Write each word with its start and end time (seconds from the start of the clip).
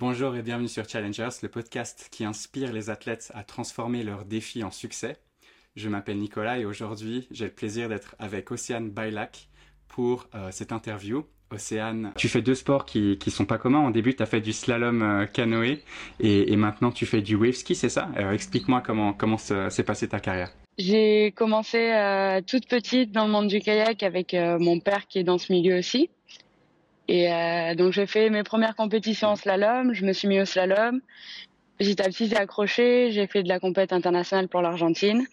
Bonjour 0.00 0.34
et 0.34 0.42
bienvenue 0.42 0.66
sur 0.66 0.88
Challengers, 0.88 1.28
le 1.44 1.48
podcast 1.48 2.08
qui 2.10 2.24
inspire 2.24 2.72
les 2.72 2.90
athlètes 2.90 3.30
à 3.32 3.44
transformer 3.44 4.02
leurs 4.02 4.24
défis 4.24 4.64
en 4.64 4.72
succès. 4.72 5.18
Je 5.76 5.88
m'appelle 5.88 6.18
Nicolas 6.18 6.58
et 6.58 6.64
aujourd'hui 6.64 7.28
j'ai 7.30 7.44
le 7.44 7.52
plaisir 7.52 7.88
d'être 7.88 8.16
avec 8.18 8.50
Océane 8.50 8.90
Bailac 8.90 9.48
pour 9.86 10.26
euh, 10.34 10.48
cette 10.50 10.72
interview. 10.72 11.24
Océane, 11.52 12.12
tu 12.16 12.28
fais 12.28 12.42
deux 12.42 12.56
sports 12.56 12.86
qui, 12.86 13.18
qui 13.18 13.30
sont 13.30 13.44
pas 13.44 13.56
communs. 13.56 13.86
Au 13.86 13.92
début, 13.92 14.16
tu 14.16 14.22
as 14.24 14.26
fait 14.26 14.40
du 14.40 14.52
slalom 14.52 15.00
euh, 15.02 15.26
canoë 15.26 15.84
et, 16.18 16.56
maintenant 16.56 16.90
tu 16.90 17.06
fais 17.06 17.22
du 17.22 17.36
wave 17.36 17.52
ski, 17.52 17.76
c'est 17.76 17.88
ça? 17.88 18.08
Explique-moi 18.32 18.82
comment, 18.84 19.12
comment 19.12 19.38
s'est 19.38 19.84
passée 19.84 20.08
ta 20.08 20.18
carrière. 20.18 20.50
J'ai 20.76 21.30
commencé 21.36 21.92
euh, 21.92 22.40
toute 22.44 22.66
petite 22.66 23.12
dans 23.12 23.26
le 23.26 23.30
monde 23.30 23.46
du 23.46 23.60
kayak 23.60 24.02
avec 24.02 24.34
mon 24.58 24.80
père 24.80 25.06
qui 25.06 25.20
est 25.20 25.24
dans 25.24 25.38
ce 25.38 25.52
milieu 25.52 25.78
aussi. 25.78 26.10
Et 27.08 27.32
euh, 27.32 27.74
donc 27.74 27.92
j'ai 27.92 28.06
fait 28.06 28.30
mes 28.30 28.42
premières 28.42 28.76
compétitions 28.76 29.28
en 29.28 29.36
slalom, 29.36 29.92
je 29.92 30.04
me 30.04 30.12
suis 30.12 30.28
mis 30.28 30.40
au 30.40 30.44
slalom. 30.44 31.00
Petit 31.78 32.00
à 32.00 32.04
petit 32.04 32.28
j'ai 32.28 32.36
accroché, 32.36 33.10
j'ai 33.10 33.26
fait 33.26 33.42
de 33.42 33.48
la 33.48 33.60
compète 33.60 33.92
internationale 33.92 34.48
pour 34.48 34.62
l'Argentine. 34.62 35.26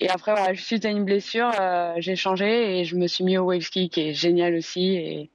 Et 0.00 0.08
après 0.08 0.32
voilà, 0.32 0.54
suite 0.54 0.84
à 0.84 0.90
une 0.90 1.04
blessure, 1.04 1.50
euh, 1.60 1.94
j'ai 1.98 2.16
changé 2.16 2.80
et 2.80 2.84
je 2.84 2.96
me 2.96 3.06
suis 3.06 3.24
mis 3.24 3.38
au 3.38 3.44
wave 3.44 3.60
ski 3.60 3.88
qui 3.88 4.08
est 4.08 4.14
génial 4.14 4.54
aussi 4.54 4.96
et 4.96 5.30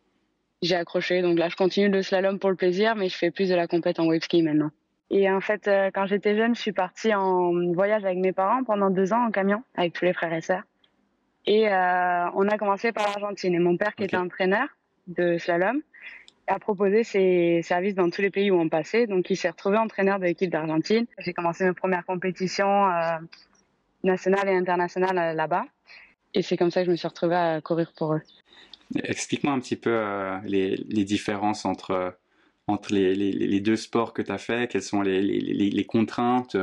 j'ai 0.62 0.76
accroché. 0.76 1.22
Donc 1.22 1.40
là 1.40 1.50
je 1.50 1.56
continue 1.56 1.90
le 1.90 2.02
slalom 2.04 2.40
pour 2.40 2.50
le 2.50 2.56
plaisir, 2.56 2.96
mais 2.96 3.10
je 3.10 3.18
fais 3.18 3.32
plus 3.32 3.50
de 3.50 3.56
la 3.56 3.68
compète 3.68 4.00
en 4.00 4.06
wave 4.06 4.22
ski 4.22 4.44
maintenant. 4.44 4.72
Et 5.12 5.30
en 5.30 5.40
fait, 5.40 5.68
euh, 5.68 5.92
quand 5.94 6.08
j'étais 6.08 6.36
jeune, 6.36 6.56
je 6.56 6.62
suis 6.62 6.72
partie 6.72 7.14
en 7.14 7.74
voyage 7.74 8.04
avec 8.06 8.18
mes 8.18 8.34
parents 8.34 8.64
pendant 8.64 8.90
deux 8.90 9.14
ans 9.14 9.28
en 9.28 9.32
camion 9.32 9.64
avec 9.76 9.94
tous 9.94 10.06
les 10.06 10.14
frères 10.14 10.34
et 10.34 10.42
sœurs. 10.42 10.64
Et 11.46 11.70
euh, 11.70 12.26
on 12.34 12.48
a 12.48 12.58
commencé 12.58 12.92
par 12.92 13.06
l'Argentine. 13.06 13.54
Et 13.54 13.60
mon 13.60 13.78
père, 13.78 13.94
qui 13.96 14.04
okay. 14.04 14.06
était 14.06 14.18
entraîneur 14.18 14.68
de 15.08 15.38
slalom, 15.38 15.82
a 16.48 16.60
proposé 16.60 17.04
ses 17.04 17.62
services 17.64 17.96
dans 17.96 18.10
tous 18.10 18.22
les 18.22 18.30
pays 18.30 18.52
où 18.52 18.60
on 18.60 18.70
passait. 18.70 19.08
Donc, 19.08 19.30
il 19.30 19.36
s'est 19.36 19.50
retrouvé 19.50 19.78
entraîneur 19.78 20.20
de 20.20 20.26
l'équipe 20.26 20.50
d'Argentine. 20.50 21.06
J'ai 21.20 21.34
commencé 21.34 21.66
mes 21.66 21.74
premières 21.74 22.06
compétitions 22.06 22.88
euh, 22.88 23.18
nationales 24.04 24.50
et 24.50 24.56
internationales 24.56 25.18
euh, 25.18 25.34
là-bas. 25.34 25.66
Et 26.34 26.42
c'est 26.42 26.58
comme 26.58 26.72
ça 26.72 26.82
que 26.82 26.88
je 26.88 26.92
me 26.92 26.96
suis 26.96 27.08
retrouvée 27.08 27.36
à 27.36 27.62
courir 27.62 27.92
pour 27.98 28.14
eux. 28.14 28.22
Explique-moi 28.96 29.54
un 29.54 29.60
petit 29.60 29.76
peu 29.76 29.92
euh, 29.92 30.38
les, 30.46 30.76
les 30.76 31.04
différences 31.04 31.66
entre 31.66 32.18
entre 32.68 32.94
les, 32.94 33.14
les, 33.14 33.60
deux 33.60 33.76
sports 33.76 34.12
que 34.12 34.24
tu 34.24 34.32
as 34.32 34.40
fait 34.40 34.68
Quelles 34.68 34.82
sont 34.82 35.04
les, 35.04 35.86
contraintes 35.88 36.58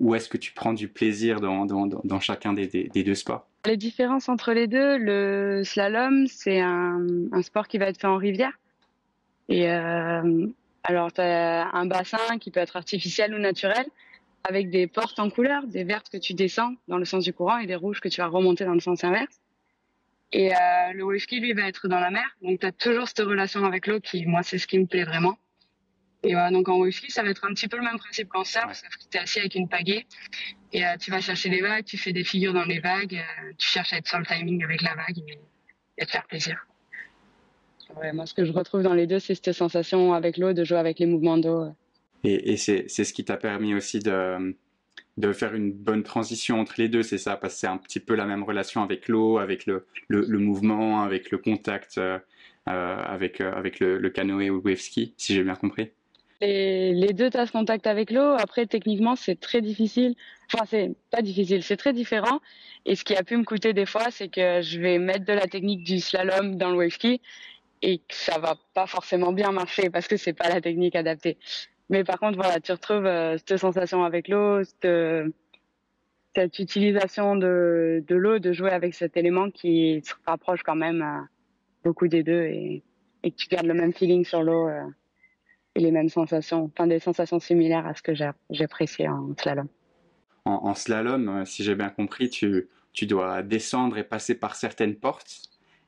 Où 0.00 0.14
est-ce 0.16 0.28
que 0.28 0.36
tu 0.36 0.52
prends 0.52 0.72
du 0.72 0.88
plaisir 0.88 1.40
dans, 1.40 1.66
dans, 1.66 1.86
dans 1.86 2.18
chacun 2.18 2.52
des, 2.52 2.66
des, 2.66 3.04
deux 3.04 3.14
sports? 3.14 3.46
Les 3.66 3.76
différences 3.78 4.28
entre 4.28 4.52
les 4.52 4.66
deux, 4.66 4.98
le 4.98 5.62
slalom, 5.64 6.26
c'est 6.26 6.60
un, 6.60 7.06
un, 7.32 7.42
sport 7.42 7.66
qui 7.66 7.78
va 7.78 7.86
être 7.86 7.98
fait 7.98 8.06
en 8.06 8.18
rivière. 8.18 8.52
Et 9.48 9.70
euh, 9.70 10.46
alors, 10.82 11.12
tu 11.12 11.22
as 11.22 11.70
un 11.72 11.86
bassin 11.86 12.38
qui 12.38 12.50
peut 12.50 12.60
être 12.60 12.76
artificiel 12.76 13.34
ou 13.34 13.38
naturel, 13.38 13.86
avec 14.46 14.68
des 14.68 14.86
portes 14.86 15.18
en 15.18 15.30
couleur, 15.30 15.66
des 15.66 15.84
vertes 15.84 16.10
que 16.10 16.18
tu 16.18 16.34
descends 16.34 16.74
dans 16.88 16.98
le 16.98 17.06
sens 17.06 17.24
du 17.24 17.32
courant 17.32 17.56
et 17.56 17.66
des 17.66 17.74
rouges 17.74 18.00
que 18.00 18.08
tu 18.08 18.20
vas 18.20 18.26
remonter 18.26 18.66
dans 18.66 18.74
le 18.74 18.80
sens 18.80 19.02
inverse. 19.02 19.40
Et 20.32 20.54
euh, 20.54 20.58
le 20.92 21.04
wave 21.04 21.18
ski, 21.18 21.40
lui, 21.40 21.54
va 21.54 21.62
être 21.62 21.88
dans 21.88 22.00
la 22.00 22.10
mer. 22.10 22.26
Donc, 22.42 22.60
tu 22.60 22.66
as 22.66 22.72
toujours 22.72 23.08
cette 23.08 23.20
relation 23.20 23.64
avec 23.64 23.86
l'eau 23.86 24.00
qui, 24.00 24.26
moi, 24.26 24.42
c'est 24.42 24.58
ce 24.58 24.66
qui 24.66 24.78
me 24.78 24.86
plaît 24.86 25.04
vraiment. 25.04 25.38
Et 26.24 26.32
voilà, 26.32 26.50
donc 26.50 26.68
en 26.68 26.90
ski, 26.90 27.10
ça 27.10 27.22
va 27.22 27.30
être 27.30 27.44
un 27.44 27.52
petit 27.54 27.68
peu 27.68 27.76
le 27.76 27.84
même 27.84 27.98
principe 27.98 28.28
qu'en 28.28 28.44
surf, 28.44 28.66
ouais. 28.66 28.74
sauf 28.74 28.88
que 28.88 29.10
tu 29.10 29.18
es 29.18 29.20
assis 29.20 29.40
avec 29.40 29.54
une 29.54 29.68
pagaie 29.68 30.06
et 30.72 30.84
euh, 30.84 30.96
tu 30.98 31.10
vas 31.10 31.20
chercher 31.20 31.50
les 31.50 31.60
vagues, 31.60 31.84
tu 31.84 31.98
fais 31.98 32.12
des 32.12 32.24
figures 32.24 32.54
dans 32.54 32.64
les 32.64 32.80
vagues, 32.80 33.14
euh, 33.14 33.52
tu 33.58 33.68
cherches 33.68 33.92
à 33.92 33.98
être 33.98 34.08
sur 34.08 34.18
le 34.18 34.26
timing 34.26 34.64
avec 34.64 34.82
la 34.82 34.94
vague 34.94 35.18
et, 35.18 35.38
et 35.98 36.06
te 36.06 36.10
faire 36.10 36.26
plaisir. 36.26 36.66
Ouais, 37.96 38.12
moi, 38.12 38.26
ce 38.26 38.34
que 38.34 38.44
je 38.44 38.52
retrouve 38.52 38.82
dans 38.82 38.94
les 38.94 39.06
deux, 39.06 39.18
c'est 39.18 39.34
cette 39.34 39.52
sensation 39.52 40.14
avec 40.14 40.36
l'eau, 40.36 40.52
de 40.52 40.64
jouer 40.64 40.78
avec 40.78 40.98
les 40.98 41.06
mouvements 41.06 41.38
d'eau. 41.38 41.66
Et, 42.24 42.52
et 42.52 42.56
c'est 42.56 42.88
ce 42.88 43.12
qui 43.12 43.24
t'a 43.24 43.36
permis 43.36 43.74
aussi 43.74 43.98
de, 43.98 44.56
de 45.16 45.32
faire 45.32 45.54
une 45.54 45.72
bonne 45.72 46.02
transition 46.02 46.58
entre 46.58 46.74
les 46.78 46.88
deux, 46.88 47.02
c'est 47.02 47.18
ça, 47.18 47.36
parce 47.36 47.54
que 47.54 47.60
c'est 47.60 47.66
un 47.66 47.76
petit 47.76 48.00
peu 48.00 48.14
la 48.14 48.24
même 48.24 48.42
relation 48.42 48.82
avec 48.82 49.08
l'eau, 49.08 49.38
avec 49.38 49.66
le, 49.66 49.86
le, 50.08 50.24
le, 50.26 50.38
mouvement, 50.38 51.02
avec 51.02 51.30
le 51.30 51.38
contact, 51.38 51.98
euh, 51.98 52.18
avec, 52.66 53.40
euh, 53.40 53.52
avec 53.52 53.78
le, 53.78 53.98
le, 53.98 54.10
canoë 54.10 54.50
ou 54.50 54.56
le 54.56 54.70
wave 54.70 54.80
ski, 54.80 55.14
si 55.16 55.34
j'ai 55.34 55.44
bien 55.44 55.54
compris. 55.54 55.90
Les, 56.46 57.12
deux, 57.12 57.30
tu 57.30 57.36
as 57.36 57.46
ce 57.46 57.52
contact 57.52 57.86
avec 57.86 58.10
l'eau. 58.10 58.34
Après, 58.38 58.66
techniquement, 58.66 59.16
c'est 59.16 59.38
très 59.38 59.60
difficile. 59.62 60.14
Enfin, 60.52 60.64
c'est 60.66 60.92
pas 61.10 61.22
difficile, 61.22 61.62
c'est 61.62 61.76
très 61.76 61.92
différent. 61.92 62.40
Et 62.84 62.96
ce 62.96 63.04
qui 63.04 63.16
a 63.16 63.22
pu 63.22 63.36
me 63.36 63.44
coûter 63.44 63.72
des 63.72 63.86
fois, 63.86 64.10
c'est 64.10 64.28
que 64.28 64.60
je 64.60 64.80
vais 64.80 64.98
mettre 64.98 65.24
de 65.24 65.32
la 65.32 65.46
technique 65.46 65.84
du 65.84 66.00
slalom 66.00 66.56
dans 66.56 66.70
le 66.70 66.76
wave 66.76 66.90
ski 66.90 67.20
et 67.82 67.98
que 67.98 68.14
ça 68.14 68.38
va 68.38 68.56
pas 68.74 68.86
forcément 68.86 69.32
bien 69.32 69.52
marcher 69.52 69.90
parce 69.90 70.06
que 70.08 70.16
c'est 70.16 70.32
pas 70.32 70.48
la 70.48 70.60
technique 70.60 70.96
adaptée. 70.96 71.38
Mais 71.90 72.04
par 72.04 72.18
contre, 72.18 72.36
voilà, 72.36 72.60
tu 72.60 72.72
retrouves 72.72 73.06
euh, 73.06 73.36
cette 73.38 73.58
sensation 73.58 74.04
avec 74.04 74.28
l'eau, 74.28 74.62
cette, 74.64 76.58
utilisation 76.58 77.36
de, 77.36 78.04
l'eau, 78.08 78.38
de 78.38 78.52
jouer 78.52 78.70
avec 78.70 78.94
cet 78.94 79.16
élément 79.16 79.50
qui 79.50 80.02
se 80.04 80.14
rapproche 80.26 80.62
quand 80.62 80.76
même 80.76 81.02
euh, 81.02 81.20
beaucoup 81.84 82.08
des 82.08 82.22
deux 82.22 82.42
et, 82.42 82.82
et 83.22 83.30
que 83.30 83.36
tu 83.36 83.48
gardes 83.48 83.66
le 83.66 83.74
même 83.74 83.92
feeling 83.92 84.24
sur 84.24 84.42
l'eau 84.42 84.68
euh, 84.68 84.82
et 85.74 85.80
les 85.80 85.90
mêmes 85.90 86.08
sensations, 86.08 86.70
enfin 86.72 86.86
des 86.86 86.98
sensations 86.98 87.40
similaires 87.40 87.86
à 87.86 87.94
ce 87.94 88.02
que 88.02 88.12
j'appréciais 88.50 89.08
en 89.08 89.34
slalom. 89.38 89.68
En, 90.44 90.60
en 90.64 90.74
slalom, 90.74 91.44
si 91.46 91.64
j'ai 91.64 91.74
bien 91.74 91.88
compris, 91.88 92.28
tu, 92.30 92.68
tu 92.92 93.06
dois 93.06 93.42
descendre 93.42 93.98
et 93.98 94.04
passer 94.04 94.34
par 94.34 94.54
certaines 94.54 94.94
portes 94.94 95.42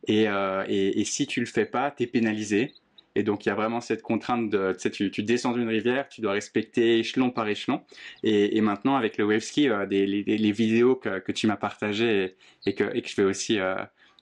et, 0.06 0.28
euh, 0.28 0.64
et, 0.68 1.00
et 1.00 1.04
si 1.04 1.26
tu 1.26 1.40
le 1.40 1.46
fais 1.46 1.66
pas, 1.66 1.90
tu 1.90 2.04
es 2.04 2.06
pénalisé. 2.06 2.74
Et 3.18 3.22
donc, 3.22 3.46
il 3.46 3.48
y 3.48 3.52
a 3.52 3.54
vraiment 3.54 3.80
cette 3.80 4.02
contrainte 4.02 4.50
de, 4.50 4.72
tu 4.74 4.78
sais, 4.80 4.90
tu, 4.90 5.10
tu 5.10 5.22
descends 5.22 5.52
d'une 5.52 5.68
rivière, 5.68 6.06
tu 6.08 6.20
dois 6.20 6.32
respecter 6.32 6.98
échelon 6.98 7.30
par 7.30 7.48
échelon. 7.48 7.80
Et, 8.22 8.58
et 8.58 8.60
maintenant, 8.60 8.94
avec 8.94 9.16
le 9.16 9.24
wave 9.24 9.40
ski, 9.40 9.70
euh, 9.70 9.86
des, 9.86 10.06
les, 10.06 10.22
les, 10.22 10.52
vidéos 10.52 10.96
que, 10.96 11.18
que 11.20 11.32
tu 11.32 11.46
m'as 11.46 11.56
partagées 11.56 12.24
et, 12.24 12.36
et, 12.70 12.74
que, 12.74 12.84
et 12.94 13.00
que 13.00 13.08
je 13.08 13.16
vais 13.16 13.24
aussi 13.24 13.58
euh, 13.58 13.76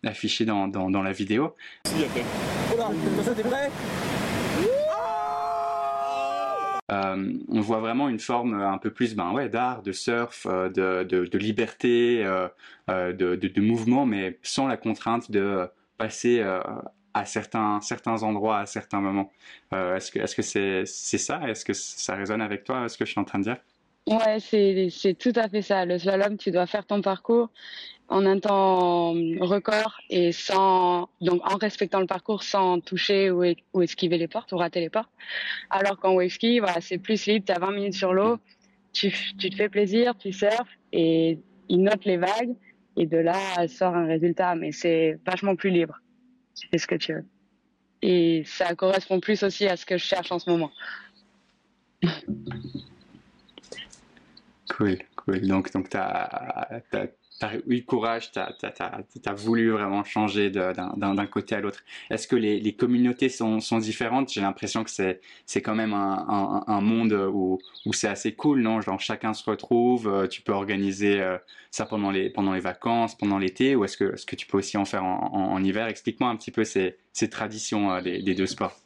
afficher 0.05 0.45
dans, 0.45 0.69
dans, 0.69 0.91
dans 0.91 1.03
la 1.03 1.11
vidéo. 1.11 1.57
Voilà, 2.77 2.91
t'es 3.35 3.43
prêt? 3.43 3.71
Euh, 6.93 7.33
on 7.49 7.61
voit 7.61 7.81
vraiment 7.81 8.09
une 8.09 8.19
forme 8.19 8.61
un 8.61 8.77
peu 8.77 8.91
plus 8.91 9.15
ben 9.15 9.33
ouais 9.33 9.49
d'art, 9.49 9.83
de 9.83 9.93
surf, 9.93 10.47
euh, 10.47 10.69
de, 10.69 11.05
de, 11.05 11.39
liberté, 11.39 12.22
euh, 12.25 13.12
de, 13.12 13.37
de, 13.37 13.61
mouvement, 13.61 14.05
mais 14.05 14.39
sans 14.43 14.67
la 14.67 14.77
contrainte 14.77 15.31
de 15.31 15.67
passer 15.97 16.43
à 17.15 17.25
certains 17.25 17.81
certains 17.81 18.23
endroits 18.23 18.59
à 18.59 18.67
certains 18.67 19.00
moments. 19.00 19.33
est-ce 19.73 20.11
que 20.11 20.19
est-ce 20.19 20.84
c'est 20.84 21.19
ça? 21.19 21.41
Est-ce 21.49 21.65
que 21.65 21.73
ça 21.73 22.15
résonne 22.15 22.43
avec 22.43 22.65
toi 22.65 22.89
Ce 22.89 22.99
que 22.99 23.05
je 23.05 23.12
suis 23.12 23.21
en 23.21 23.25
train 23.25 23.39
de 23.39 23.44
dire? 23.44 23.56
Ouais, 24.06 24.39
c'est 24.39 25.15
tout 25.19 25.33
à 25.34 25.49
fait 25.49 25.62
ça. 25.62 25.87
Le 25.87 25.99
slalom, 25.99 26.37
tu 26.37 26.50
dois 26.50 26.67
faire 26.67 26.84
ton 26.84 27.00
parcours 27.00 27.49
en 28.09 28.27
un 28.27 28.39
temps 28.39 29.13
record 29.41 29.99
et 30.11 30.33
sans 30.33 31.09
donc 31.21 31.41
en 31.51 31.57
respectant 31.57 32.01
le 32.01 32.07
parcours 32.07 32.43
sans 32.43 32.81
toucher 32.81 33.31
ou, 33.31 33.43
esquiver 33.83 34.19
les 34.19 34.29
portes 34.29 34.53
ou 34.53 34.57
rater 34.57 34.81
les 34.81 34.91
portes. 34.91 35.11
Alors 35.71 35.99
qu'en 35.99 36.15
wave 36.15 36.29
ski, 36.29 36.61
c'est 36.81 36.99
plus 36.99 37.27
libre, 37.27 37.47
tu 37.47 37.53
as 37.53 37.59
20 37.59 37.73
minutes 37.73 37.95
sur 37.95 38.13
l'eau, 38.13 38.39
tu, 38.93 39.11
te 39.11 39.55
fais 39.57 39.69
plaisir, 39.69 40.17
tu 40.19 40.33
surfes 40.33 40.79
et 40.93 41.39
il 41.69 41.83
note 41.83 42.05
les 42.05 42.17
vagues 42.17 42.55
et 42.97 43.07
de 43.07 43.17
là 43.17 43.67
sort 43.69 43.95
un 43.95 44.07
résultat 44.07 44.55
mais 44.55 44.73
c'est 44.73 45.19
vachement 45.27 45.57
plus 45.57 45.71
libre. 45.71 46.01
Tu 46.55 46.69
fais 46.69 46.79
ce 46.79 46.87
que 46.87 46.95
tu 46.95 47.15
veux. 47.15 47.25
Et 48.03 48.43
ça 48.45 48.75
correspond 48.75 49.19
plus 49.19 49.43
aussi 49.43 49.67
à 49.67 49.77
ce 49.77 49.87
que 49.87 49.97
je 49.97 50.05
cherche 50.05 50.31
en 50.31 50.39
ce 50.39 50.51
moment. 50.51 50.71
Cool, 54.69 54.99
cool. 55.17 55.47
Donc, 55.47 55.73
donc 55.73 55.89
tu 55.89 55.97
as, 55.97 56.83
eu 57.67 57.76
le 57.76 57.82
courage, 57.82 58.32
tu 58.32 58.38
as, 58.38 58.55
as, 59.26 59.32
voulu 59.35 59.70
vraiment 59.70 60.05
changer 60.05 60.50
d'un 60.50 61.26
côté 61.26 61.55
à 61.55 61.61
l'autre. 61.61 61.82
Est-ce 62.11 62.26
que 62.26 62.37
les, 62.37 62.73
communautés 62.75 63.29
sont, 63.29 63.58
différentes? 63.79 64.32
J'ai 64.32 64.41
l'impression 64.41 64.85
que 64.85 64.91
c'est 64.91 65.62
quand 65.62 65.75
même 65.75 65.94
un, 65.94 66.81
monde 66.81 67.12
où, 67.32 67.58
c'est 67.93 68.08
assez 68.08 68.35
cool, 68.35 68.61
non? 68.61 68.81
Genre 68.81 69.00
chacun 69.00 69.35
se 69.35 69.49
retrouve, 69.49 70.08
euh, 70.08 70.26
tu 70.26 70.43
peux 70.43 70.52
organiser 70.52 71.20
euh, 71.20 71.38
ça 71.70 71.87
pendant 71.87 72.11
les, 72.11 72.32
vacances, 72.61 73.17
pendant 73.17 73.38
l'été, 73.38 73.76
ou 73.76 73.85
est-ce 73.85 73.97
que, 73.97 74.35
tu 74.35 74.47
peux 74.47 74.58
aussi 74.58 74.76
en 74.76 74.85
faire 74.85 75.05
en, 75.05 75.62
hiver? 75.62 75.87
Explique-moi 75.87 76.29
un 76.29 76.37
petit 76.37 76.50
peu 76.50 76.64
ces, 76.64 76.97
traditions 77.31 77.93
euh, 77.93 78.00
des 78.00 78.35
deux 78.35 78.47
sports. 78.47 78.84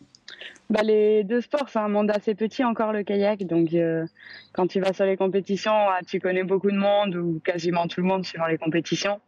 Bah, 0.71 0.83
les 0.83 1.25
deux 1.25 1.41
sports, 1.41 1.69
c'est 1.69 1.79
un 1.79 1.89
monde 1.89 2.11
assez 2.11 2.35
petit 2.35 2.62
encore 2.65 2.93
le 2.93 3.03
kayak, 3.03 3.45
donc 3.47 3.73
euh, 3.73 4.06
quand 4.53 4.67
tu 4.67 4.81
vas 4.81 4.93
sur 4.93 5.06
les 5.06 5.17
compétitions, 5.17 5.73
ah, 5.73 6.00
tu 6.06 6.21
connais 6.21 6.45
beaucoup 6.45 6.71
de 6.71 6.77
monde 6.77 7.17
ou 7.17 7.41
quasiment 7.43 7.87
tout 7.89 8.00
le 8.00 8.06
monde 8.06 8.25
suivant 8.25 8.47
les 8.47 8.59
compétitions. 8.59 9.21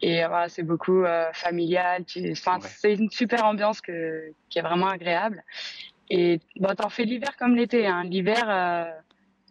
Et 0.00 0.26
voilà, 0.26 0.48
c'est 0.48 0.64
beaucoup 0.64 1.04
euh, 1.04 1.26
familial. 1.32 2.04
Tu... 2.04 2.32
Enfin, 2.32 2.58
ouais. 2.58 2.68
c'est 2.68 2.94
une 2.94 3.10
super 3.10 3.44
ambiance 3.44 3.80
que... 3.80 4.32
qui 4.50 4.58
est 4.58 4.62
vraiment 4.62 4.88
agréable. 4.88 5.44
Et 6.10 6.40
bon, 6.56 6.74
t'en 6.74 6.88
fais 6.88 7.04
l'hiver 7.04 7.36
comme 7.38 7.54
l'été. 7.54 7.86
Hein. 7.86 8.02
L'hiver, 8.04 8.44
euh, 8.48 8.90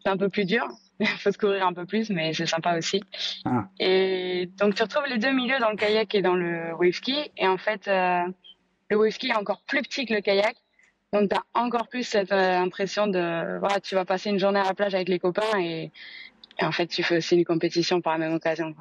c'est 0.03 0.09
un 0.09 0.17
peu 0.17 0.27
plus 0.27 0.45
dur. 0.45 0.67
Il 0.99 1.07
faut 1.07 1.31
se 1.31 1.37
courir 1.37 1.65
un 1.65 1.73
peu 1.73 1.85
plus, 1.85 2.09
mais 2.09 2.33
c'est 2.33 2.45
sympa 2.45 2.77
aussi. 2.77 3.01
Ah. 3.45 3.69
Et 3.79 4.49
donc 4.57 4.75
tu 4.75 4.83
retrouves 4.83 5.07
les 5.07 5.17
deux 5.17 5.31
milieux 5.31 5.59
dans 5.59 5.69
le 5.69 5.77
kayak 5.77 6.13
et 6.13 6.21
dans 6.21 6.35
le 6.35 6.73
wave 6.75 6.91
ski. 6.91 7.31
Et 7.37 7.47
en 7.47 7.57
fait, 7.57 7.87
euh, 7.87 8.23
le 8.89 8.97
wave 8.97 9.11
ski 9.11 9.29
est 9.29 9.35
encore 9.35 9.61
plus 9.67 9.81
petit 9.81 10.05
que 10.05 10.13
le 10.13 10.21
kayak 10.21 10.55
Donc, 11.13 11.29
tu 11.29 11.35
as 11.35 11.43
encore 11.53 11.87
plus 11.87 12.03
cette 12.03 12.31
euh, 12.31 12.57
impression 12.57 13.07
de, 13.07 13.59
voilà, 13.59 13.79
tu 13.81 13.95
vas 13.95 14.05
passer 14.05 14.29
une 14.29 14.39
journée 14.39 14.59
à 14.59 14.63
la 14.63 14.73
plage 14.73 14.95
avec 14.95 15.09
les 15.09 15.19
copains 15.19 15.59
et, 15.59 15.91
en 16.61 16.71
fait, 16.71 16.87
tu 16.87 17.03
fais 17.03 17.17
aussi 17.17 17.35
une 17.35 17.45
compétition 17.45 18.01
par 18.01 18.13
la 18.13 18.19
même 18.19 18.33
occasion. 18.33 18.73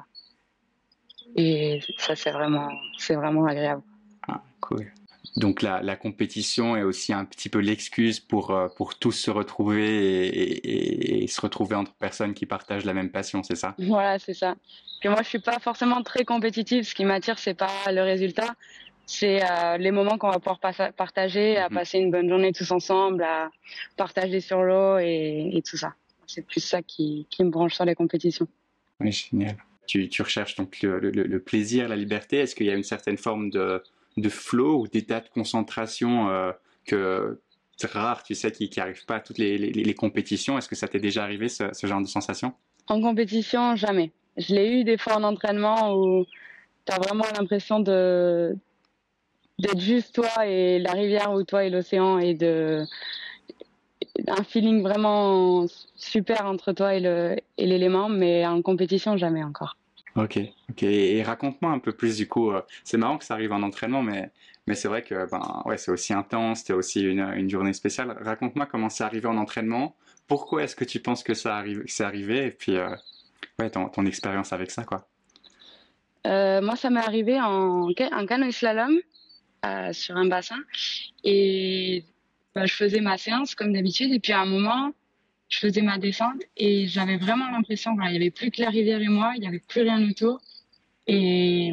Et 1.35 1.81
ça, 1.97 2.15
c'est 2.15 2.31
vraiment, 2.31 2.69
c'est 2.97 3.15
vraiment 3.15 3.45
agréable. 3.45 3.81
Ah, 4.27 4.41
cool. 4.61 4.91
Donc 5.37 5.61
la, 5.61 5.81
la, 5.81 5.95
compétition 5.95 6.75
est 6.75 6.83
aussi 6.83 7.13
un 7.13 7.23
petit 7.23 7.47
peu 7.47 7.59
l'excuse 7.59 8.19
pour, 8.19 8.51
euh, 8.51 8.67
pour 8.75 8.97
tous 8.97 9.13
se 9.13 9.31
retrouver 9.31 10.27
et, 10.27 11.23
et, 11.23 11.27
se 11.27 11.39
retrouver 11.39 11.75
entre 11.75 11.93
personnes 11.93 12.33
qui 12.33 12.45
partagent 12.45 12.83
la 12.85 12.93
même 12.93 13.11
passion, 13.11 13.41
c'est 13.41 13.55
ça? 13.55 13.75
Voilà, 13.77 14.19
c'est 14.19 14.33
ça. 14.33 14.55
Que 15.01 15.07
moi, 15.07 15.21
je 15.21 15.29
suis 15.29 15.39
pas 15.39 15.59
forcément 15.59 16.03
très 16.03 16.25
compétitive. 16.25 16.83
Ce 16.83 16.93
qui 16.93 17.05
m'attire, 17.05 17.39
c'est 17.39 17.53
pas 17.53 17.71
le 17.87 18.01
résultat, 18.01 18.55
c'est 19.11 19.41
euh, 19.43 19.77
les 19.77 19.91
moments 19.91 20.17
qu'on 20.17 20.29
va 20.29 20.39
pouvoir 20.39 20.59
partager, 20.59 21.57
à 21.57 21.69
mhm. 21.69 21.75
passer 21.75 21.99
une 21.99 22.11
bonne 22.11 22.29
journée 22.29 22.51
tous 22.51 22.71
ensemble, 22.71 23.23
à 23.23 23.49
partager 23.97 24.39
sur 24.39 24.61
l'eau 24.63 24.97
et, 24.99 25.51
et, 25.53 25.61
tout 25.61 25.77
ça. 25.77 25.93
C'est 26.27 26.45
plus 26.45 26.61
ça 26.61 26.81
qui, 26.81 27.27
qui, 27.29 27.43
me 27.43 27.49
branche 27.49 27.75
sur 27.75 27.85
les 27.85 27.95
compétitions. 27.95 28.47
Oui, 28.99 29.11
génial. 29.11 29.57
Tu, 29.87 30.07
tu 30.09 30.21
recherches 30.21 30.55
donc 30.55 30.81
le, 30.81 30.99
le, 30.99 31.09
le 31.09 31.39
plaisir, 31.39 31.89
la 31.89 31.95
liberté. 31.95 32.37
Est-ce 32.37 32.55
qu'il 32.55 32.67
y 32.67 32.69
a 32.69 32.75
une 32.75 32.83
certaine 32.83 33.17
forme 33.17 33.49
de 33.49 33.83
de 34.17 34.29
flow 34.29 34.81
ou 34.81 34.87
d'état 34.87 35.19
de 35.19 35.29
concentration 35.29 36.29
euh, 36.29 36.51
que 36.85 37.39
c'est 37.77 37.91
rare, 37.91 38.23
tu 38.23 38.35
sais, 38.35 38.51
qui 38.51 38.69
n'arrive 38.77 39.05
pas 39.05 39.15
à 39.15 39.19
toutes 39.19 39.37
les, 39.37 39.57
les, 39.57 39.93
compétitions? 39.93 40.57
Est-ce 40.57 40.69
que 40.69 40.75
ça 40.75 40.87
t'est 40.87 40.99
déjà 40.99 41.23
arrivé, 41.23 41.49
ce, 41.49 41.71
genre 41.83 42.01
de 42.01 42.07
sensation? 42.07 42.53
En 42.87 43.01
compétition, 43.01 43.75
jamais. 43.75 44.11
Je 44.37 44.53
l'ai 44.53 44.79
eu 44.79 44.83
des 44.83 44.97
fois 44.97 45.15
en 45.15 45.23
entraînement 45.23 45.95
où 45.95 46.25
tu 46.85 46.93
as 46.93 46.99
vraiment 46.99 47.25
l'impression 47.37 47.79
de 47.79 48.55
d'être 49.61 49.79
juste 49.79 50.15
toi 50.15 50.45
et 50.45 50.79
la 50.79 50.91
rivière 50.91 51.31
ou 51.33 51.43
toi 51.43 51.63
et 51.65 51.69
l'océan 51.69 52.19
et 52.19 52.33
de 52.33 52.83
un 54.27 54.43
feeling 54.43 54.81
vraiment 54.81 55.65
super 55.95 56.45
entre 56.45 56.73
toi 56.73 56.95
et 56.95 56.99
le 56.99 57.37
et 57.57 57.65
l'élément 57.65 58.09
mais 58.09 58.45
en 58.45 58.61
compétition 58.61 59.17
jamais 59.17 59.43
encore 59.43 59.77
Ok, 60.15 60.39
ok. 60.69 60.83
Et 60.83 61.23
raconte-moi 61.23 61.71
un 61.71 61.79
peu 61.79 61.93
plus 61.93 62.17
du 62.17 62.27
coup. 62.27 62.51
Euh, 62.51 62.61
c'est 62.83 62.97
marrant 62.97 63.17
que 63.17 63.23
ça 63.23 63.33
arrive 63.33 63.53
en 63.53 63.63
entraînement, 63.63 64.03
mais 64.03 64.29
mais 64.67 64.75
c'est 64.75 64.89
vrai 64.89 65.03
que 65.03 65.29
ben 65.31 65.63
ouais, 65.65 65.77
c'est 65.77 65.91
aussi 65.91 66.13
intense, 66.13 66.59
c'était 66.59 66.73
aussi 66.73 67.01
une, 67.01 67.21
une 67.21 67.49
journée 67.49 67.71
spéciale. 67.73 68.17
Raconte-moi 68.21 68.65
comment 68.65 68.89
c'est 68.89 69.05
arrivé 69.05 69.27
en 69.27 69.37
entraînement. 69.37 69.95
Pourquoi 70.27 70.63
est-ce 70.63 70.75
que 70.75 70.83
tu 70.83 70.99
penses 70.99 71.23
que 71.23 71.33
ça 71.33 71.55
arrive, 71.55 71.83
c'est 71.87 72.03
arrivé? 72.03 72.47
Et 72.47 72.51
puis 72.51 72.75
euh, 72.75 72.89
ouais, 73.59 73.69
ton, 73.69 73.87
ton 73.87 74.05
expérience 74.05 74.51
avec 74.51 74.71
ça, 74.71 74.83
quoi. 74.83 75.07
Euh, 76.27 76.61
moi, 76.61 76.75
ça 76.75 76.89
m'est 76.89 76.99
arrivé 76.99 77.39
en, 77.39 77.87
en 77.89 78.25
canoë 78.25 78.51
slalom 78.51 78.99
euh, 79.65 79.93
sur 79.93 80.17
un 80.17 80.25
bassin 80.25 80.59
et 81.23 82.03
ben, 82.55 82.65
je 82.65 82.73
faisais 82.73 83.01
ma 83.01 83.17
séance 83.17 83.55
comme 83.55 83.73
d'habitude 83.73 84.11
et 84.11 84.19
puis 84.19 84.33
à 84.33 84.41
un 84.41 84.45
moment 84.45 84.93
je 85.51 85.59
faisais 85.59 85.81
ma 85.81 85.97
descente 85.97 86.41
et 86.57 86.87
j'avais 86.87 87.17
vraiment 87.17 87.51
l'impression 87.51 87.95
qu'il 87.95 88.09
n'y 88.09 88.15
avait 88.15 88.31
plus 88.31 88.51
que 88.51 88.61
la 88.61 88.69
rivière 88.69 89.01
et 89.01 89.09
moi, 89.09 89.33
il 89.35 89.41
n'y 89.41 89.47
avait 89.47 89.59
plus 89.59 89.81
rien 89.81 90.01
autour. 90.09 90.39
Et 91.07 91.71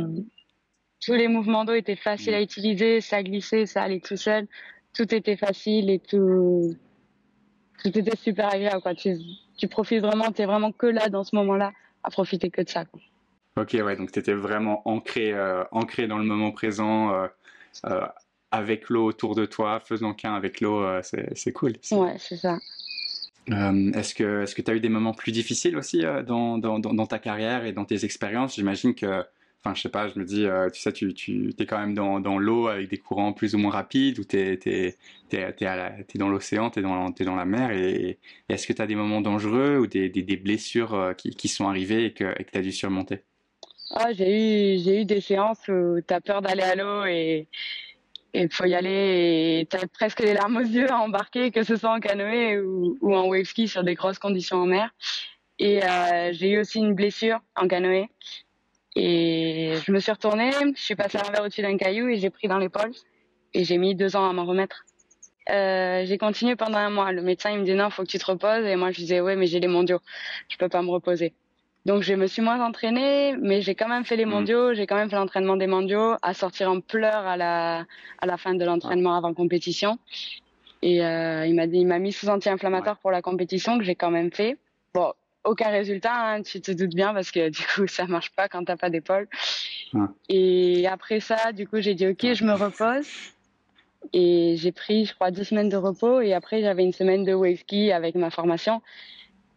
tous 1.00 1.14
les 1.14 1.28
mouvements 1.28 1.64
d'eau 1.64 1.74
étaient 1.74 1.96
faciles 1.96 2.34
à 2.34 2.42
utiliser, 2.42 3.00
ça 3.00 3.22
glissait, 3.22 3.66
ça 3.66 3.82
allait 3.82 4.00
tout 4.00 4.16
seul. 4.16 4.48
Tout 4.94 5.14
était 5.14 5.36
facile 5.36 5.90
et 5.90 6.00
tout, 6.00 6.74
tout 7.82 7.96
était 7.96 8.16
super 8.16 8.52
agréable. 8.52 8.82
Quoi. 8.82 8.96
Tu, 8.96 9.16
tu 9.56 9.68
profites 9.68 10.00
vraiment, 10.00 10.32
tu 10.32 10.42
es 10.42 10.46
vraiment 10.46 10.72
que 10.72 10.86
là 10.86 11.08
dans 11.08 11.22
ce 11.22 11.36
moment-là 11.36 11.72
à 12.02 12.10
profiter 12.10 12.50
que 12.50 12.62
de 12.62 12.68
ça. 12.68 12.84
Quoi. 12.84 13.00
Ok, 13.56 13.74
ouais, 13.74 13.96
donc 13.96 14.10
tu 14.10 14.18
étais 14.18 14.34
vraiment 14.34 14.82
ancré, 14.88 15.32
euh, 15.32 15.62
ancré 15.70 16.08
dans 16.08 16.18
le 16.18 16.24
moment 16.24 16.50
présent, 16.50 17.12
euh, 17.14 17.28
avec 18.50 18.88
l'eau 18.88 19.06
autour 19.06 19.34
de 19.34 19.44
toi, 19.46 19.80
faisant 19.80 20.14
qu'un 20.14 20.34
avec 20.34 20.60
l'eau, 20.60 20.84
c'est 21.02 21.52
cool. 21.52 21.74
Ouais, 21.92 22.16
c'est 22.18 22.36
ça. 22.36 22.58
Euh, 23.50 23.92
est-ce 23.92 24.14
que 24.14 24.42
est-ce 24.42 24.54
que 24.54 24.62
tu 24.62 24.70
as 24.70 24.74
eu 24.74 24.80
des 24.80 24.88
moments 24.88 25.14
plus 25.14 25.32
difficiles 25.32 25.76
aussi 25.76 26.04
euh, 26.04 26.22
dans, 26.22 26.58
dans, 26.58 26.78
dans, 26.78 27.06
ta 27.06 27.18
carrière 27.18 27.64
et 27.64 27.72
dans 27.72 27.84
tes 27.84 28.04
expériences? 28.04 28.56
J'imagine 28.56 28.94
que, 28.94 29.24
enfin, 29.60 29.74
je 29.74 29.80
sais 29.82 29.88
pas, 29.88 30.08
je 30.08 30.18
me 30.18 30.24
dis, 30.24 30.44
euh, 30.44 30.68
tu 30.70 30.80
sais, 30.80 30.92
tu, 30.92 31.14
tu 31.14 31.54
es 31.58 31.66
quand 31.66 31.78
même 31.78 31.94
dans, 31.94 32.20
dans 32.20 32.38
l'eau 32.38 32.68
avec 32.68 32.90
des 32.90 32.98
courants 32.98 33.32
plus 33.32 33.54
ou 33.54 33.58
moins 33.58 33.70
rapides 33.70 34.18
ou 34.18 34.24
tu 34.24 34.36
es, 34.36 34.58
es, 34.66 34.96
es, 35.32 36.18
dans 36.18 36.28
l'océan, 36.28 36.70
tu 36.70 36.80
es, 36.80 36.82
dans, 36.82 37.36
la 37.36 37.44
mer. 37.44 37.70
Et, 37.70 38.18
est-ce 38.48 38.66
que 38.66 38.72
tu 38.72 38.82
as 38.82 38.86
des 38.86 38.96
moments 38.96 39.20
dangereux 39.20 39.78
ou 39.78 39.86
des, 39.86 40.08
des, 40.10 40.22
des 40.22 40.36
blessures 40.36 41.14
qui, 41.16 41.30
qui, 41.30 41.48
sont 41.48 41.68
arrivées 41.68 42.06
et 42.06 42.12
que 42.12 42.34
tu 42.42 42.58
as 42.58 42.62
dû 42.62 42.72
surmonter? 42.72 43.22
Ah, 43.90 44.12
J'ai 44.12 45.00
eu, 45.00 45.04
des 45.04 45.20
séances 45.20 45.66
où 45.68 46.00
tu 46.06 46.14
as 46.14 46.20
peur 46.20 46.42
d'aller 46.42 46.62
à 46.62 46.74
l'eau 46.74 47.04
et 47.06 47.48
il 48.34 48.52
faut 48.52 48.66
y 48.66 48.74
aller 48.74 49.60
et 49.60 49.66
t'as 49.66 49.86
presque 49.86 50.20
les 50.20 50.34
larmes 50.34 50.58
aux 50.58 50.60
yeux 50.60 50.90
à 50.90 50.98
embarquer, 50.98 51.50
que 51.50 51.62
ce 51.62 51.76
soit 51.76 51.90
en 51.90 52.00
canoë 52.00 52.58
ou, 52.60 52.98
ou 53.00 53.14
en 53.14 53.26
wave 53.26 53.44
ski 53.44 53.68
sur 53.68 53.84
des 53.84 53.94
grosses 53.94 54.18
conditions 54.18 54.58
en 54.58 54.66
mer. 54.66 54.90
Et 55.58 55.82
euh, 55.82 56.32
j'ai 56.32 56.50
eu 56.50 56.60
aussi 56.60 56.78
une 56.78 56.94
blessure 56.94 57.40
en 57.56 57.66
canoë. 57.66 58.08
Et 58.94 59.74
je 59.86 59.92
me 59.92 60.00
suis 60.00 60.12
retournée, 60.12 60.50
je 60.74 60.82
suis 60.82 60.94
passée 60.94 61.18
à 61.18 61.22
l'envers 61.22 61.42
au-dessus 61.42 61.62
d'un 61.62 61.76
caillou 61.76 62.08
et 62.08 62.16
j'ai 62.16 62.30
pris 62.30 62.48
dans 62.48 62.58
l'épaule. 62.58 62.92
Et 63.54 63.64
j'ai 63.64 63.78
mis 63.78 63.94
deux 63.94 64.16
ans 64.16 64.28
à 64.28 64.32
m'en 64.32 64.44
remettre. 64.44 64.84
Euh, 65.50 66.04
j'ai 66.04 66.18
continué 66.18 66.56
pendant 66.56 66.78
un 66.78 66.90
mois. 66.90 67.12
Le 67.12 67.22
médecin 67.22 67.50
il 67.50 67.60
me 67.60 67.64
dit 67.64 67.74
non, 67.74 67.90
faut 67.90 68.02
que 68.02 68.08
tu 68.08 68.18
te 68.18 68.26
reposes. 68.26 68.66
Et 68.66 68.76
moi 68.76 68.90
je 68.90 68.98
disais 68.98 69.20
ouais, 69.20 69.36
mais 69.36 69.46
j'ai 69.46 69.60
les 69.60 69.68
mondiaux, 69.68 70.00
je 70.48 70.56
peux 70.56 70.68
pas 70.68 70.82
me 70.82 70.90
reposer. 70.90 71.32
Donc 71.88 72.02
je 72.02 72.12
me 72.12 72.26
suis 72.26 72.42
moins 72.42 72.62
entraînée, 72.62 73.34
mais 73.40 73.62
j'ai 73.62 73.74
quand 73.74 73.88
même 73.88 74.04
fait 74.04 74.16
les 74.16 74.26
mm. 74.26 74.30
mondiaux, 74.30 74.74
j'ai 74.74 74.86
quand 74.86 74.96
même 74.96 75.08
fait 75.08 75.16
l'entraînement 75.16 75.56
des 75.56 75.66
mondiaux, 75.66 76.16
à 76.20 76.34
sortir 76.34 76.70
en 76.70 76.80
pleurs 76.80 77.26
à 77.26 77.38
la, 77.38 77.86
à 78.18 78.26
la 78.26 78.36
fin 78.36 78.54
de 78.54 78.62
l'entraînement 78.62 79.16
avant 79.16 79.32
compétition. 79.32 79.98
Et 80.82 81.02
euh, 81.02 81.46
il 81.46 81.54
m'a 81.54 81.66
dit, 81.66 81.78
il 81.78 81.86
m'a 81.86 81.98
mis 81.98 82.12
sous 82.12 82.28
anti-inflammatoire 82.28 82.98
pour 82.98 83.10
la 83.10 83.22
compétition 83.22 83.78
que 83.78 83.84
j'ai 83.84 83.94
quand 83.94 84.10
même 84.10 84.30
fait. 84.30 84.58
Bon, 84.92 85.14
aucun 85.44 85.70
résultat, 85.70 86.12
hein, 86.14 86.42
tu 86.42 86.60
te 86.60 86.72
doutes 86.72 86.94
bien 86.94 87.14
parce 87.14 87.30
que 87.30 87.48
du 87.58 87.62
coup 87.74 87.86
ça 87.86 88.04
marche 88.04 88.32
pas 88.32 88.48
quand 88.50 88.66
t'as 88.66 88.76
pas 88.76 88.90
d'épaule. 88.90 89.26
Et 90.28 90.86
après 90.86 91.20
ça, 91.20 91.52
du 91.52 91.66
coup 91.66 91.80
j'ai 91.80 91.94
dit 91.94 92.06
ok, 92.06 92.34
je 92.34 92.44
me 92.44 92.52
repose. 92.52 93.08
Et 94.12 94.56
j'ai 94.58 94.72
pris, 94.72 95.06
je 95.06 95.14
crois, 95.14 95.30
10 95.30 95.44
semaines 95.44 95.68
de 95.70 95.76
repos. 95.76 96.20
Et 96.20 96.32
après, 96.32 96.62
j'avais 96.62 96.84
une 96.84 96.92
semaine 96.92 97.24
de 97.24 97.34
wave 97.34 97.56
ski 97.56 97.90
avec 97.90 98.14
ma 98.14 98.30
formation. 98.30 98.80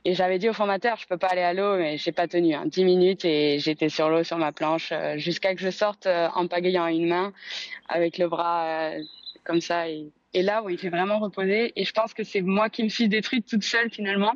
Et 0.04 0.16
j'avais 0.16 0.40
dit 0.40 0.50
au 0.50 0.54
formateur, 0.54 0.98
je 0.98 1.06
peux 1.06 1.18
pas 1.18 1.28
aller 1.28 1.44
à 1.44 1.54
l'eau, 1.54 1.78
mais 1.78 1.98
j'ai 1.98 2.12
pas 2.12 2.28
tenu. 2.28 2.56
Hein, 2.56 2.64
10 2.66 2.86
minutes 2.86 3.24
et 3.24 3.60
j'étais 3.60 3.90
sur 3.90 4.10
l'eau 4.10 4.24
sur 4.24 4.38
ma 4.38 4.52
planche 4.52 4.92
euh, 4.92 5.18
jusqu'à 5.18 5.54
que 5.54 5.62
je 5.62 5.70
sorte 5.70 6.08
euh, 6.08 6.28
en 6.34 6.48
pagayant 6.48 6.88
une 6.88 7.08
main 7.08 7.34
avec 7.88 8.18
le 8.18 8.28
bras 8.28 8.66
euh, 8.66 9.04
comme 9.44 9.62
ça. 9.62 9.90
Et, 9.90 10.10
et 10.34 10.42
là, 10.42 10.64
oui, 10.64 10.78
j'ai 10.82 10.90
vraiment 10.90 11.20
reposé. 11.20 11.72
Et 11.76 11.86
je 11.86 11.94
pense 11.94 12.16
que 12.16 12.24
c'est 12.24 12.42
moi 12.42 12.70
qui 12.70 12.84
me 12.84 12.90
suis 12.90 13.10
détruite 13.10 13.48
toute 13.48 13.64
seule 13.64 13.92
finalement. 13.92 14.34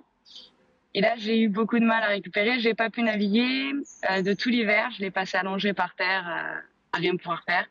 Et 0.93 1.01
là, 1.01 1.15
j'ai 1.17 1.39
eu 1.39 1.49
beaucoup 1.49 1.79
de 1.79 1.85
mal 1.85 2.03
à 2.03 2.07
récupérer. 2.07 2.59
J'ai 2.59 2.75
pas 2.75 2.91
pu 2.91 3.01
naviguer 3.01 3.71
de 4.23 4.33
tout 4.33 4.49
l'hiver. 4.49 4.91
Je 4.95 5.01
l'ai 5.01 5.11
passé 5.11 5.35
allongé 5.35 5.73
par 5.73 5.93
terre 5.95 6.25
à 6.93 6.97
rien 6.97 7.17
pouvoir 7.17 7.43
faire. 7.43 7.67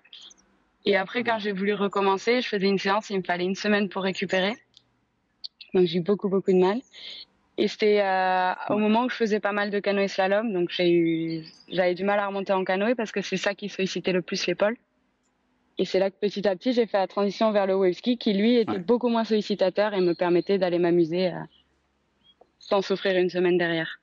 Et 0.84 0.96
après, 0.96 1.24
quand 1.24 1.38
j'ai 1.38 1.52
voulu 1.52 1.72
recommencer, 1.72 2.42
je 2.42 2.48
faisais 2.48 2.66
une 2.66 2.78
séance. 2.78 3.08
Il 3.08 3.18
me 3.18 3.22
fallait 3.22 3.44
une 3.44 3.54
semaine 3.54 3.88
pour 3.88 4.02
récupérer. 4.02 4.54
Donc 5.72 5.86
j'ai 5.86 5.98
eu 5.98 6.02
beaucoup 6.02 6.28
beaucoup 6.28 6.52
de 6.52 6.58
mal. 6.58 6.80
Et 7.56 7.68
c'était 7.68 8.00
euh, 8.00 8.52
au 8.68 8.78
moment 8.78 9.04
où 9.04 9.08
je 9.08 9.14
faisais 9.14 9.38
pas 9.38 9.52
mal 9.52 9.70
de 9.70 9.78
canoë 9.78 10.08
slalom, 10.08 10.52
donc 10.52 10.70
j'ai 10.70 10.90
eu, 10.90 11.44
j'avais 11.68 11.94
du 11.94 12.02
mal 12.02 12.18
à 12.18 12.26
remonter 12.26 12.52
en 12.52 12.64
canoë 12.64 12.96
parce 12.96 13.12
que 13.12 13.22
c'est 13.22 13.36
ça 13.36 13.54
qui 13.54 13.68
sollicitait 13.68 14.12
le 14.12 14.22
plus 14.22 14.44
l'épaule. 14.46 14.76
Et 15.78 15.84
c'est 15.84 16.00
là 16.00 16.10
que 16.10 16.16
petit 16.20 16.46
à 16.48 16.56
petit 16.56 16.72
j'ai 16.72 16.86
fait 16.86 16.98
la 16.98 17.06
transition 17.06 17.52
vers 17.52 17.66
le 17.66 17.76
wave 17.76 17.92
ski 17.92 18.18
qui 18.18 18.32
lui 18.32 18.56
était 18.56 18.78
beaucoup 18.78 19.08
moins 19.08 19.24
sollicitateur 19.24 19.94
et 19.94 20.00
me 20.00 20.14
permettait 20.14 20.58
d'aller 20.58 20.78
m'amuser 20.80 21.28
euh, 21.28 21.38
sans 22.58 22.82
souffrir 22.82 23.16
une 23.16 23.30
semaine 23.30 23.56
derrière. 23.56 24.00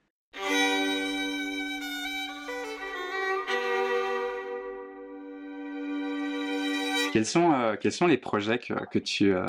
Quels 7.12 7.26
sont, 7.26 7.52
euh, 7.52 7.76
quels 7.76 7.92
sont 7.92 8.08
les 8.08 8.18
projets 8.18 8.60
que, 8.60 8.74
que 8.86 9.00
tu, 9.00 9.34
euh, 9.34 9.46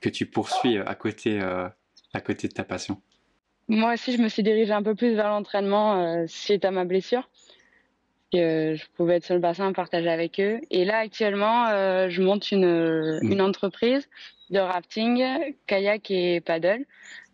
que, 0.00 0.08
tu 0.08 0.26
poursuis 0.26 0.78
à 0.78 0.96
côté 0.96 1.40
à 2.14 2.20
côté 2.20 2.48
de 2.48 2.52
ta 2.52 2.64
passion 2.64 3.00
Moi 3.68 3.94
aussi, 3.94 4.12
je 4.16 4.22
me 4.22 4.28
suis 4.28 4.42
dirigée 4.42 4.72
un 4.72 4.82
peu 4.82 4.94
plus 4.94 5.14
vers 5.14 5.28
l'entraînement 5.28 6.00
euh, 6.00 6.24
suite 6.26 6.64
à 6.64 6.70
ma 6.70 6.84
blessure. 6.84 7.28
je 8.32 8.82
pouvais 8.96 9.16
être 9.16 9.24
sur 9.24 9.34
le 9.34 9.40
bassin, 9.40 9.72
partager 9.72 10.08
avec 10.08 10.40
eux. 10.40 10.60
Et 10.70 10.84
là, 10.84 10.98
actuellement, 10.98 11.66
euh, 11.68 12.08
je 12.08 12.22
monte 12.22 12.50
une, 12.52 13.20
mm. 13.22 13.32
une 13.32 13.40
entreprise 13.42 14.08
de 14.50 14.58
rafting, 14.58 15.24
kayak 15.66 16.10
et 16.10 16.40
paddle. 16.40 16.84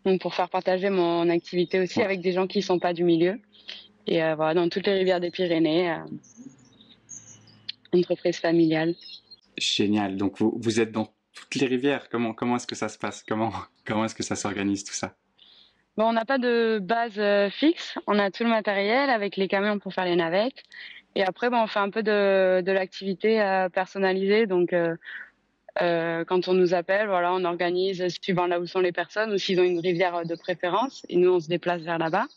Donc, 0.05 0.21
pour 0.21 0.33
faire 0.33 0.49
partager 0.49 0.89
mon 0.89 1.29
activité 1.29 1.79
aussi 1.79 2.01
avec 2.01 2.21
des 2.21 2.31
gens 2.31 2.47
qui 2.47 2.61
sont 2.61 2.79
pas 2.79 2.93
du 2.93 3.03
milieu. 3.03 3.39
Et 4.07 4.23
euh, 4.23 4.35
voilà, 4.35 4.55
dans 4.55 4.69
toutes 4.69 4.87
les 4.87 4.93
rivières 4.93 5.19
des 5.19 5.29
Pyrénées, 5.29 5.91
euh, 5.91 5.97
entreprise 7.93 8.37
familiale. 8.37 8.95
Génial. 9.57 10.17
Donc, 10.17 10.39
vous, 10.39 10.57
vous 10.59 10.79
êtes 10.79 10.91
dans 10.91 11.13
toutes 11.33 11.55
les 11.55 11.67
rivières 11.67 12.09
Comment, 12.09 12.33
comment 12.33 12.55
est-ce 12.55 12.67
que 12.67 12.75
ça 12.75 12.89
se 12.89 12.97
passe? 12.97 13.23
Comment, 13.27 13.51
comment 13.85 14.05
est-ce 14.05 14.15
que 14.15 14.23
ça 14.23 14.35
s'organise 14.35 14.83
tout 14.83 14.93
ça? 14.93 15.15
Bon, 15.97 16.05
On 16.05 16.13
n'a 16.13 16.25
pas 16.25 16.37
de 16.37 16.79
base 16.81 17.17
euh, 17.17 17.49
fixe. 17.49 17.97
On 18.07 18.17
a 18.17 18.31
tout 18.31 18.43
le 18.43 18.49
matériel 18.49 19.09
avec 19.09 19.35
les 19.35 19.47
camions 19.47 19.77
pour 19.77 19.93
faire 19.93 20.05
les 20.05 20.15
navettes. 20.15 20.63
Et 21.15 21.23
après, 21.23 21.49
bon, 21.49 21.63
on 21.63 21.67
fait 21.67 21.79
un 21.79 21.89
peu 21.89 22.01
de, 22.01 22.71
l'activité 22.71 23.41
euh, 23.41 23.67
personnalisée. 23.67 24.45
Donc, 24.45 24.71
euh, 24.71 24.95
quand 26.25 26.47
on 26.47 26.53
nous 26.53 26.73
appelle, 26.73 27.07
voilà, 27.07 27.33
on 27.33 27.43
organise 27.43 28.07
suivant 28.21 28.47
là 28.47 28.59
où 28.61 28.67
sont 28.67 28.79
les 28.79 28.93
personnes 28.93 29.33
ou 29.33 29.37
s'ils 29.37 29.59
ont 29.59 29.63
une 29.63 29.79
rivière 29.79 30.25
de 30.25 30.35
préférence. 30.35 31.05
Et 31.09 31.17
nous, 31.17 31.33
on 31.33 31.39
se 31.41 31.49
déplace 31.49 31.81
vers 31.81 31.97
là-bas. 31.97 32.27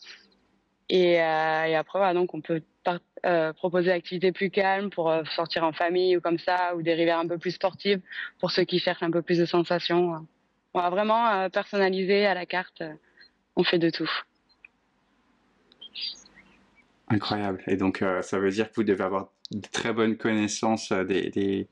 Et, 0.89 1.19
après, 1.19 2.13
donc 2.13 2.33
on 2.33 2.41
peut 2.41 2.61
proposer 3.55 3.85
des 3.85 3.91
activités 3.91 4.31
plus 4.31 4.51
calmes 4.51 4.89
pour 4.89 5.11
sortir 5.31 5.63
en 5.63 5.71
famille 5.71 6.15
ou 6.17 6.21
comme 6.21 6.37
ça, 6.37 6.75
ou 6.75 6.83
des 6.83 6.93
rivières 6.93 7.19
un 7.19 7.27
peu 7.27 7.39
plus 7.39 7.51
sportives 7.51 8.01
pour 8.39 8.51
ceux 8.51 8.65
qui 8.65 8.79
cherchent 8.79 9.01
un 9.01 9.11
peu 9.11 9.21
plus 9.21 9.39
de 9.39 9.45
sensations. 9.45 10.27
On 10.75 10.81
va 10.81 10.89
vraiment 10.89 11.27
euh, 11.27 11.49
personnaliser 11.49 12.25
à 12.25 12.33
la 12.33 12.45
carte. 12.45 12.83
on 13.55 13.63
fait 13.63 13.79
de 13.79 13.89
tout. 13.89 14.09
Incroyable. 17.07 17.63
Et 17.67 17.77
donc, 17.77 18.03
ça 18.21 18.39
veut 18.39 18.49
dire 18.49 18.69
que 18.69 18.75
vous 18.75 18.83
devez 18.83 19.03
avoir 19.03 19.29
de 19.51 19.67
très 19.71 19.93
bonnes 19.93 20.17
connaissances 20.17 20.91
des, 20.91 21.29
des, 21.29 21.67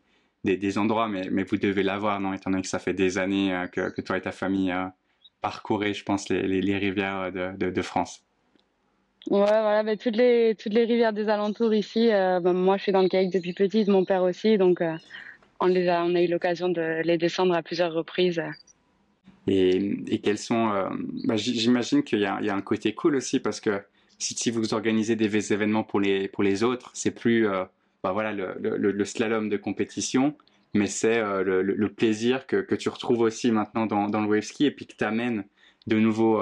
des, 0.45 0.57
des 0.57 0.77
endroits, 0.77 1.09
mais, 1.09 1.27
mais 1.29 1.43
vous 1.43 1.57
devez 1.57 1.83
l'avoir, 1.83 2.19
non? 2.19 2.33
Étant 2.33 2.49
donné 2.49 2.61
que 2.61 2.69
ça 2.69 2.79
fait 2.79 2.93
des 2.93 3.17
années 3.17 3.65
que, 3.73 3.89
que 3.89 4.01
toi 4.01 4.17
et 4.17 4.21
ta 4.21 4.31
famille 4.31 4.73
parcourez, 5.41 5.93
je 5.93 6.03
pense, 6.05 6.29
les, 6.29 6.43
les, 6.43 6.61
les 6.61 6.77
rivières 6.77 7.31
de, 7.31 7.57
de, 7.57 7.69
de 7.69 7.81
France. 7.81 8.23
Ouais, 9.29 9.45
voilà, 9.45 9.83
bah, 9.83 9.97
toutes 9.97 10.15
les 10.15 10.55
toutes 10.55 10.73
les 10.73 10.85
rivières 10.85 11.13
des 11.13 11.29
alentours 11.29 11.73
ici. 11.73 12.11
Euh, 12.11 12.39
bah, 12.39 12.53
moi, 12.53 12.77
je 12.77 12.83
suis 12.83 12.91
dans 12.91 13.01
le 13.01 13.09
kayak 13.09 13.31
depuis 13.31 13.53
petite, 13.53 13.87
mon 13.87 14.05
père 14.05 14.23
aussi, 14.23 14.57
donc 14.57 14.81
euh, 14.81 14.95
on 15.59 15.65
les 15.67 15.87
a, 15.89 16.03
on 16.03 16.15
a 16.15 16.21
eu 16.21 16.27
l'occasion 16.27 16.69
de 16.69 17.01
les 17.03 17.17
descendre 17.17 17.53
à 17.53 17.61
plusieurs 17.61 17.93
reprises. 17.93 18.41
Et, 19.47 20.03
et 20.07 20.19
quels 20.19 20.37
sont, 20.37 20.71
euh, 20.71 20.89
bah, 21.25 21.35
j'imagine 21.35 22.03
qu'il 22.03 22.19
y 22.19 22.25
a, 22.25 22.37
il 22.39 22.45
y 22.45 22.49
a 22.49 22.55
un 22.55 22.61
côté 22.61 22.93
cool 22.93 23.15
aussi 23.15 23.39
parce 23.39 23.59
que 23.59 23.81
si, 24.17 24.35
si 24.35 24.51
vous 24.51 24.73
organisez 24.73 25.15
des 25.15 25.53
événements 25.53 25.83
pour 25.83 25.99
les 25.99 26.27
pour 26.29 26.43
les 26.43 26.63
autres, 26.63 26.91
c'est 26.93 27.11
plus, 27.11 27.45
bah, 28.03 28.11
voilà, 28.13 28.31
le, 28.31 28.55
le, 28.59 28.91
le, 28.91 29.05
slalom 29.05 29.49
de 29.49 29.57
compétition, 29.57 30.35
mais 30.73 30.87
c'est 30.87 31.19
le, 31.19 31.61
le, 31.61 31.89
plaisir 31.89 32.47
que, 32.47 32.57
que 32.57 32.75
tu 32.75 32.87
retrouves 32.87 33.19
aussi 33.19 33.51
maintenant 33.51 33.85
dans, 33.85 34.07
dans 34.07 34.21
le 34.21 34.27
wave 34.27 34.43
ski 34.43 34.65
et 34.65 34.71
puis 34.71 34.87
que 34.87 34.95
tu 34.95 35.03
amènes 35.03 35.43
de 35.87 35.99
nouveau 35.99 36.41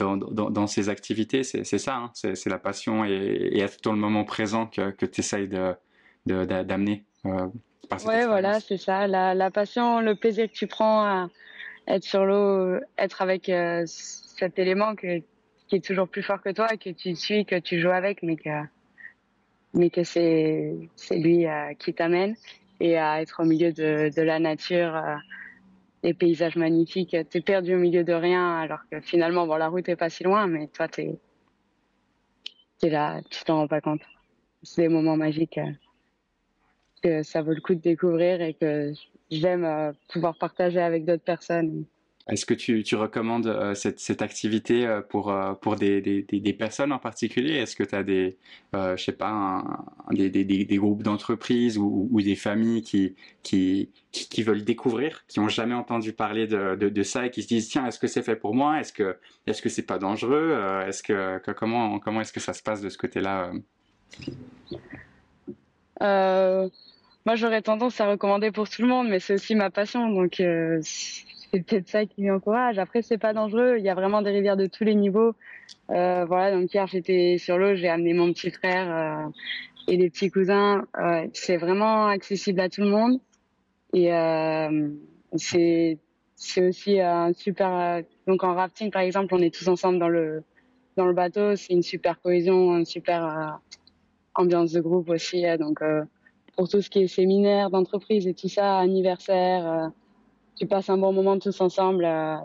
dans, 0.00 0.16
dans, 0.16 0.50
dans, 0.50 0.66
ces 0.66 0.88
activités, 0.88 1.42
c'est 1.44 1.78
ça, 1.78 1.96
hein, 1.96 2.10
c'est 2.14 2.48
la 2.48 2.58
passion 2.58 3.04
et, 3.04 3.10
et, 3.10 3.60
être 3.60 3.78
dans 3.82 3.92
le 3.92 3.98
moment 3.98 4.24
présent 4.24 4.66
que, 4.66 4.90
que 4.90 5.06
tu 5.06 5.20
essayes 5.20 5.48
d'amener. 5.48 7.04
De, 7.24 7.30
euh, 7.30 7.46
ouais, 8.06 8.26
voilà, 8.26 8.60
c'est 8.60 8.78
ça. 8.78 9.06
La, 9.06 9.34
la, 9.34 9.50
passion, 9.50 10.00
le 10.00 10.14
plaisir 10.14 10.48
que 10.48 10.54
tu 10.54 10.66
prends 10.66 11.04
à 11.04 11.28
être 11.94 12.04
sur 12.04 12.24
l'eau, 12.24 12.78
être 12.98 13.22
avec 13.22 13.48
euh, 13.48 13.84
cet 13.86 14.58
élément 14.58 14.94
qui 14.94 15.24
est 15.72 15.84
toujours 15.84 16.08
plus 16.08 16.22
fort 16.22 16.42
que 16.42 16.50
toi, 16.50 16.68
que 16.68 16.90
tu 16.90 17.14
suis, 17.14 17.44
que 17.44 17.58
tu 17.58 17.80
joues 17.80 17.90
avec, 17.90 18.22
mais 18.22 18.36
que, 18.36 18.50
mais 19.74 19.90
que 19.90 20.04
c'est 20.04 20.88
lui 21.10 21.46
euh, 21.46 21.74
qui 21.78 21.94
t'amène 21.94 22.36
et 22.80 22.96
à 22.96 23.20
être 23.20 23.42
au 23.42 23.44
milieu 23.44 23.72
de, 23.72 24.10
de 24.14 24.22
la 24.22 24.38
nature 24.38 24.96
euh, 24.96 25.16
des 26.02 26.14
paysages 26.14 26.56
magnifiques. 26.56 27.16
T'es 27.28 27.40
perdu 27.40 27.74
au 27.74 27.78
milieu 27.78 28.04
de 28.04 28.12
rien, 28.12 28.58
alors 28.58 28.80
que 28.90 29.00
finalement, 29.00 29.46
bon, 29.46 29.56
la 29.56 29.68
route 29.68 29.88
est 29.88 29.96
pas 29.96 30.08
si 30.10 30.24
loin, 30.24 30.46
mais 30.46 30.66
toi, 30.68 30.88
t'es 30.88 31.18
es 32.82 32.88
là, 32.88 33.20
tu 33.28 33.44
t'en 33.44 33.56
rends 33.58 33.68
pas 33.68 33.82
compte. 33.82 34.00
C'est 34.62 34.82
des 34.82 34.88
moments 34.88 35.16
magiques 35.16 35.58
euh, 35.58 35.70
que 37.00 37.22
ça 37.22 37.42
vaut 37.42 37.52
le 37.52 37.60
coup 37.60 37.74
de 37.74 37.80
découvrir 37.80 38.40
et 38.40 38.54
que 38.54 38.92
j'aime 39.30 39.64
euh, 39.64 39.92
pouvoir 40.12 40.36
partager 40.36 40.80
avec 40.80 41.04
d'autres 41.04 41.24
personnes. 41.24 41.84
Est-ce 42.28 42.46
que 42.46 42.54
tu, 42.54 42.94
recommandes 42.94 43.48
euh, 43.48 43.74
cette, 43.74 44.22
activité 44.22 44.86
euh, 44.86 45.00
pour, 45.00 45.34
pour 45.60 45.74
des, 45.74 46.00
des, 46.00 46.52
personnes 46.52 46.92
en 46.92 46.98
particulier? 46.98 47.54
Est-ce 47.54 47.74
que 47.74 47.82
tu 47.82 47.94
as 47.94 48.04
des, 48.04 48.36
je 48.72 49.02
sais 49.02 49.12
pas, 49.12 49.64
des, 50.12 50.30
des, 50.30 50.76
groupes 50.76 51.02
d'entreprises 51.02 51.76
ou, 51.76 52.20
des 52.22 52.36
familles 52.36 52.82
qui, 52.82 53.16
qui, 53.42 53.90
qui, 54.12 54.42
veulent 54.44 54.64
découvrir, 54.64 55.24
qui 55.26 55.40
ont 55.40 55.48
jamais 55.48 55.74
entendu 55.74 56.12
parler 56.12 56.46
de, 56.46 56.76
de, 56.76 57.02
ça 57.02 57.26
et 57.26 57.30
qui 57.30 57.42
se 57.42 57.48
disent 57.48 57.68
tiens, 57.68 57.86
est-ce 57.86 57.98
que 57.98 58.06
c'est 58.06 58.22
fait 58.22 58.36
pour 58.36 58.54
moi? 58.54 58.78
Est-ce 58.78 58.92
que 58.92 59.16
est-ce 59.46 59.60
que 59.60 59.68
c'est 59.68 59.86
pas 59.86 59.98
dangereux? 59.98 60.56
Est-ce 60.86 61.02
que, 61.02 61.40
comment 61.54 61.98
comment 61.98 62.20
est-ce 62.20 62.34
que 62.34 62.40
ça 62.40 62.52
se 62.52 62.62
passe 62.62 62.80
de 62.80 62.90
ce 62.90 62.98
côté-là 62.98 63.50
Moi, 66.00 67.36
j'aurais 67.36 67.62
tendance 67.62 68.00
à 68.00 68.08
recommander 68.08 68.50
pour 68.50 68.68
tout 68.68 68.82
le 68.82 68.88
monde, 68.88 69.08
mais 69.08 69.20
c'est 69.20 69.34
aussi 69.34 69.54
ma 69.54 69.70
passion, 69.70 70.08
donc 70.08 70.40
c'est 71.50 71.64
peut-être 71.64 71.88
ça 71.88 72.06
qui 72.06 72.22
m'encourage. 72.22 72.78
Après, 72.78 73.02
c'est 73.02 73.18
pas 73.18 73.32
dangereux. 73.32 73.76
Il 73.78 73.84
y 73.84 73.88
a 73.88 73.94
vraiment 73.94 74.22
des 74.22 74.30
rivières 74.30 74.56
de 74.56 74.66
tous 74.66 74.84
les 74.84 74.94
niveaux. 74.94 75.34
Euh, 75.90 76.24
voilà, 76.24 76.52
donc 76.52 76.72
hier 76.72 76.86
j'étais 76.86 77.36
sur 77.38 77.58
l'eau, 77.58 77.74
j'ai 77.74 77.88
amené 77.88 78.14
mon 78.14 78.32
petit 78.32 78.50
frère 78.50 79.26
euh, 79.26 79.30
et 79.88 79.96
les 79.96 80.10
petits 80.10 80.30
cousins. 80.30 80.86
Euh, 80.98 81.26
c'est 81.32 81.56
vraiment 81.56 82.06
accessible 82.06 82.60
à 82.60 82.68
tout 82.68 82.82
le 82.82 82.88
monde. 82.88 83.20
Et 83.92 84.12
euh, 84.14 84.88
c'est 85.34 85.98
c'est 86.36 86.68
aussi 86.68 87.00
un 87.00 87.32
super. 87.32 88.02
Donc 88.26 88.44
en 88.44 88.54
rafting 88.54 88.90
par 88.90 89.02
exemple, 89.02 89.34
on 89.34 89.40
est 89.40 89.54
tous 89.54 89.68
ensemble 89.68 89.98
dans 89.98 90.08
le 90.08 90.44
dans 90.96 91.06
le 91.06 91.14
bateau. 91.14 91.56
C'est 91.56 91.72
une 91.72 91.82
super 91.82 92.20
cohésion, 92.20 92.78
une 92.78 92.86
super 92.86 93.24
euh, 93.24 93.46
ambiance 94.34 94.72
de 94.72 94.80
groupe 94.80 95.08
aussi. 95.08 95.44
donc 95.58 95.80
pour 96.56 96.68
tout 96.68 96.82
ce 96.82 96.90
qui 96.90 97.00
est 97.00 97.08
séminaire 97.08 97.70
d'entreprise 97.70 98.26
et 98.26 98.34
tout 98.34 98.48
ça, 98.48 98.78
anniversaire 98.78 99.92
tu 100.60 100.66
passes 100.66 100.90
un 100.90 100.98
bon 100.98 101.12
moment 101.12 101.38
tous 101.38 101.58
ensemble. 101.62 102.04
Euh, 102.04 102.36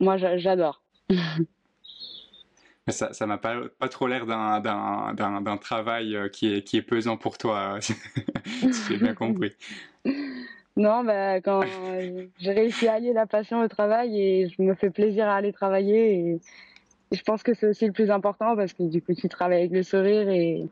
moi, 0.00 0.16
j'adore. 0.16 0.82
ça, 2.88 3.12
ça 3.12 3.26
m'a 3.26 3.36
pas, 3.36 3.56
pas 3.78 3.88
trop 3.88 4.06
l'air 4.06 4.24
d'un 4.24 5.56
travail 5.58 6.16
euh, 6.16 6.28
qui 6.30 6.54
est, 6.54 6.62
qui 6.62 6.78
est 6.78 6.82
pesant 6.82 7.18
pour 7.18 7.36
toi, 7.36 7.78
si 7.80 7.94
j'ai 8.88 8.96
bien 8.96 9.14
compris. 9.14 9.52
Non, 10.76 11.04
bah, 11.04 11.42
quand 11.42 11.60
j'ai 12.38 12.52
réussi 12.52 12.88
à 12.88 12.94
allier 12.94 13.12
la 13.12 13.26
passion 13.26 13.60
au 13.60 13.68
travail 13.68 14.18
et 14.18 14.48
je 14.48 14.62
me 14.62 14.74
fais 14.74 14.88
plaisir 14.88 15.28
à 15.28 15.34
aller 15.34 15.52
travailler. 15.52 16.14
Et, 16.14 16.40
je 17.12 17.22
pense 17.22 17.42
que 17.42 17.54
c'est 17.54 17.66
aussi 17.66 17.86
le 17.86 17.92
plus 17.92 18.10
important 18.10 18.56
parce 18.56 18.72
que 18.72 18.82
du 18.84 19.02
coup, 19.02 19.14
tu 19.14 19.28
travailles 19.28 19.60
avec 19.60 19.72
le 19.72 19.82
sourire 19.82 20.28
et, 20.28 20.68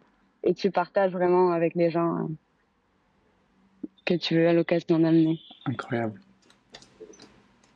tu 0.57 0.71
partages 0.71 1.13
vraiment 1.13 1.51
avec 1.51 1.75
les 1.75 1.91
gens. 1.91 2.17
Hein 2.17 2.31
que 4.09 4.15
tu 4.15 4.35
veux 4.37 4.49
à 4.49 4.53
l'occasion 4.53 4.99
d'en 4.99 5.05
amener. 5.05 5.39
Incroyable. 5.67 6.19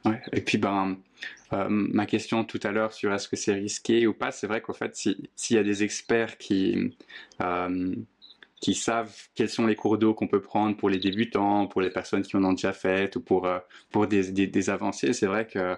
Ouais. 0.04 0.20
Et 0.32 0.40
puis, 0.40 0.56
ben, 0.56 0.96
euh, 1.52 1.66
ma 1.68 2.06
question 2.06 2.44
tout 2.44 2.60
à 2.62 2.72
l'heure 2.72 2.92
sur 2.92 3.12
est-ce 3.12 3.28
que 3.28 3.36
c'est 3.36 3.52
risqué 3.52 4.06
ou 4.06 4.14
pas, 4.14 4.30
c'est 4.32 4.46
vrai 4.46 4.62
qu'en 4.62 4.72
fait, 4.72 4.96
s'il 4.96 5.56
y 5.56 5.58
a 5.58 5.62
des 5.62 5.82
experts 5.84 6.38
qui, 6.38 6.96
euh, 7.42 7.94
qui 8.60 8.74
savent 8.74 9.14
quels 9.34 9.50
sont 9.50 9.66
les 9.66 9.76
cours 9.76 9.98
d'eau 9.98 10.14
qu'on 10.14 10.26
peut 10.26 10.40
prendre 10.40 10.76
pour 10.76 10.88
les 10.88 10.98
débutants, 10.98 11.66
pour 11.66 11.82
les 11.82 11.90
personnes 11.90 12.22
qui 12.22 12.36
en 12.36 12.44
ont 12.44 12.52
déjà 12.52 12.72
fait 12.72 13.14
ou 13.16 13.20
pour, 13.20 13.46
euh, 13.46 13.58
pour 13.90 14.06
des, 14.06 14.32
des, 14.32 14.46
des 14.46 14.70
avancées, 14.70 15.12
c'est 15.12 15.26
vrai 15.26 15.46
que 15.46 15.76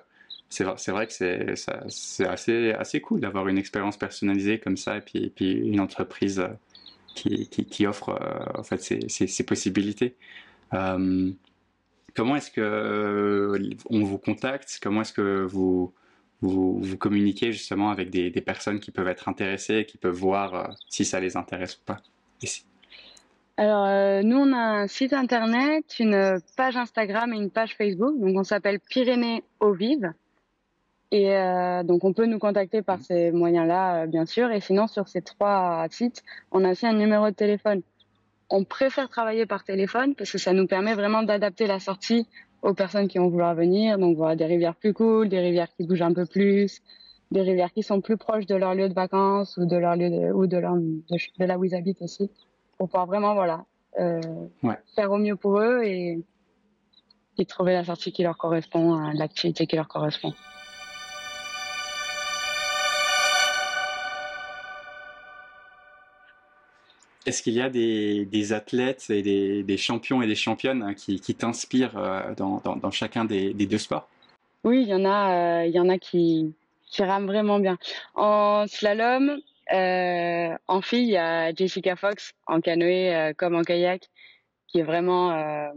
c'est 0.48 0.90
vrai 0.90 1.06
que 1.06 1.12
c'est 1.12 2.26
assez, 2.26 2.72
assez 2.72 3.00
cool 3.00 3.20
d'avoir 3.20 3.48
une 3.48 3.58
expérience 3.58 3.96
personnalisée 3.96 4.60
comme 4.60 4.76
ça 4.76 4.98
et 4.98 5.00
puis, 5.00 5.32
et 5.40 5.50
une 5.52 5.80
entreprise 5.80 6.38
euh, 6.40 6.48
qui, 7.14 7.48
qui, 7.48 7.86
offre 7.86 8.10
euh, 8.10 8.58
en 8.58 8.62
fait 8.62 8.78
ces, 8.82 9.08
ces, 9.08 9.44
possibilités. 9.44 10.16
Euh, 10.74 11.30
comment 12.14 12.36
est-ce 12.36 12.50
que 12.50 12.60
euh, 12.60 13.70
on 13.90 14.04
vous 14.04 14.18
contacte? 14.18 14.78
Comment 14.82 15.02
est-ce 15.02 15.12
que 15.12 15.44
vous, 15.44 15.92
vous, 16.40 16.80
vous, 16.80 16.96
communiquez 16.96 17.52
justement 17.52 17.90
avec 17.90 18.10
des, 18.10 18.30
personnes 18.40 18.80
qui 18.80 18.90
peuvent 18.90 19.08
être 19.08 19.28
intéressées, 19.28 19.86
qui 19.86 19.96
peuvent 19.96 20.14
voir 20.14 20.74
si 20.88 21.04
ça 21.04 21.20
les 21.20 21.36
intéresse 21.36 21.76
ou 21.76 21.84
pas? 21.84 22.02
Alors, 23.56 24.24
nous, 24.24 24.36
on 24.36 24.52
a 24.52 24.82
un 24.82 24.86
site 24.88 25.12
internet, 25.12 25.98
une 26.00 26.40
page 26.56 26.76
Instagram 26.76 27.32
et 27.32 27.36
une 27.36 27.50
page 27.50 27.76
Facebook. 27.76 28.18
Donc, 28.18 28.36
on 28.36 28.44
s'appelle 28.44 28.80
Pyrénées 28.80 29.44
Eau 29.60 29.72
Vive. 29.72 30.12
Et 31.14 31.32
euh, 31.36 31.84
donc, 31.84 32.02
on 32.02 32.12
peut 32.12 32.26
nous 32.26 32.40
contacter 32.40 32.82
par 32.82 33.00
ces 33.00 33.30
moyens-là, 33.30 34.02
euh, 34.02 34.06
bien 34.06 34.26
sûr. 34.26 34.50
Et 34.50 34.60
sinon, 34.60 34.88
sur 34.88 35.06
ces 35.06 35.22
trois 35.22 35.86
sites, 35.88 36.24
on 36.50 36.64
a 36.64 36.72
aussi 36.72 36.88
un 36.88 36.92
numéro 36.92 37.26
de 37.26 37.34
téléphone 37.34 37.82
on 38.50 38.64
préfère 38.64 39.08
travailler 39.08 39.46
par 39.46 39.64
téléphone 39.64 40.14
parce 40.14 40.30
que 40.30 40.38
ça 40.38 40.52
nous 40.52 40.66
permet 40.66 40.94
vraiment 40.94 41.22
d'adapter 41.22 41.66
la 41.66 41.78
sortie 41.78 42.28
aux 42.62 42.74
personnes 42.74 43.08
qui 43.08 43.18
vont 43.18 43.28
vouloir 43.28 43.54
venir. 43.54 43.98
Donc 43.98 44.16
voilà, 44.16 44.36
des 44.36 44.44
rivières 44.44 44.76
plus 44.76 44.92
cool, 44.92 45.28
des 45.28 45.40
rivières 45.40 45.68
qui 45.76 45.86
bougent 45.86 46.02
un 46.02 46.12
peu 46.12 46.26
plus, 46.26 46.82
des 47.30 47.40
rivières 47.40 47.72
qui 47.72 47.82
sont 47.82 48.00
plus 48.00 48.16
proches 48.16 48.46
de 48.46 48.54
leur 48.54 48.74
lieu 48.74 48.88
de 48.88 48.94
vacances 48.94 49.56
ou 49.56 49.66
de 49.66 49.76
leur 49.76 49.96
lieu 49.96 50.10
de, 50.10 50.32
ou 50.32 50.46
de, 50.46 50.56
leur, 50.56 50.74
de, 50.76 51.44
là 51.44 51.58
où 51.58 51.64
ils 51.64 51.74
habitent 51.74 52.02
aussi, 52.02 52.30
pour 52.76 52.88
pouvoir 52.88 53.06
vraiment 53.06 53.34
voilà 53.34 53.64
euh, 53.98 54.20
ouais. 54.62 54.78
faire 54.94 55.10
au 55.10 55.18
mieux 55.18 55.36
pour 55.36 55.58
eux 55.60 55.82
et, 55.84 56.22
et 57.38 57.44
trouver 57.46 57.72
la 57.72 57.84
sortie 57.84 58.12
qui 58.12 58.22
leur 58.22 58.36
correspond, 58.36 58.98
l'activité 59.14 59.66
qui 59.66 59.76
leur 59.76 59.88
correspond. 59.88 60.32
Est-ce 67.26 67.42
qu'il 67.42 67.54
y 67.54 67.62
a 67.62 67.70
des, 67.70 68.52
athlètes 68.52 69.08
et 69.08 69.22
des, 69.62 69.76
champions 69.76 70.20
et 70.20 70.26
des 70.26 70.34
championnes 70.34 70.82
hein, 70.82 70.94
qui, 70.94 71.34
t'inspirent 71.34 71.96
euh, 71.96 72.34
dans, 72.34 72.90
chacun 72.90 73.24
des, 73.24 73.52
deux 73.54 73.78
sports? 73.78 74.08
Oui, 74.62 74.82
il 74.82 74.88
y 74.88 74.94
en 74.94 75.04
a, 75.04 75.62
euh, 75.62 75.66
il 75.66 75.74
y 75.74 75.80
en 75.80 75.88
a 75.88 75.98
qui, 75.98 76.52
rament 76.98 77.26
vraiment 77.26 77.58
bien. 77.58 77.78
En 78.14 78.66
slalom, 78.66 79.40
euh, 79.72 80.56
en 80.68 80.80
fille, 80.82 81.04
il 81.04 81.12
y 81.12 81.16
a 81.16 81.54
Jessica 81.54 81.96
Fox 81.96 82.34
en 82.46 82.60
canoë 82.60 83.32
comme 83.36 83.54
en 83.54 83.62
kayak, 83.62 84.10
qui 84.66 84.80
est 84.80 84.82
vraiment, 84.82 85.72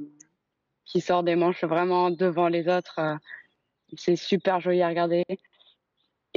qui 0.85 0.99
sort 0.99 1.23
des 1.23 1.35
manches 1.35 1.63
vraiment 1.63 2.11
devant 2.11 2.49
les 2.49 2.67
autres. 2.67 2.99
c'est 3.95 4.17
super 4.17 4.59
joli 4.59 4.81
à 4.81 4.89
regarder. 4.89 5.23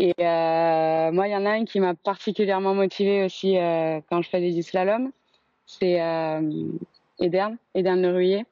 Et 0.02 0.14
moi, 0.18 1.28
il 1.28 1.30
y 1.30 1.36
en 1.36 1.44
a 1.44 1.50
un 1.50 1.64
qui 1.66 1.78
m'a 1.78 1.94
particulièrement 1.94 2.74
motivé 2.74 3.22
aussi 3.22 3.54
quand 4.08 4.22
je 4.22 4.28
fais 4.30 4.40
du 4.40 4.62
slalom. 4.62 5.12
C'est 5.66 6.00
Edern, 7.18 7.56
Edern 7.74 8.00
Le 8.00 8.10
Ruyer. 8.10 8.46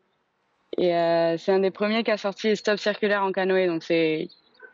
Et 0.77 0.91
c'est 1.39 1.53
un 1.53 1.61
des 1.61 1.71
premiers 1.71 2.05
qui 2.05 2.11
a 2.11 2.19
sorti 2.19 2.55
stop 2.55 2.79
circulaire 2.79 3.23
en 3.23 3.33
canoë. 3.33 3.67
Donc 3.67 3.83
c'est 3.83 4.29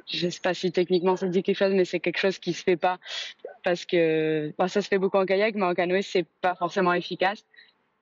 je 0.06 0.28
sais 0.28 0.40
pas 0.40 0.52
si 0.52 0.72
techniquement 0.72 1.16
ça 1.16 1.28
dit 1.28 1.42
quelque 1.44 1.56
chose, 1.56 1.72
mais 1.72 1.84
c'est 1.84 2.00
quelque 2.00 2.18
chose 2.18 2.38
qui 2.38 2.52
se 2.52 2.62
fait 2.62 2.76
pas 2.76 2.98
parce 3.62 3.84
que 3.86 4.52
ça 4.66 4.82
se 4.82 4.88
fait 4.88 4.98
beaucoup 4.98 5.16
en 5.16 5.26
kayak, 5.26 5.54
mais 5.54 5.64
en 5.64 5.74
canoë 5.74 6.02
c'est 6.02 6.26
pas 6.40 6.56
forcément 6.56 6.92
efficace. 6.92 7.44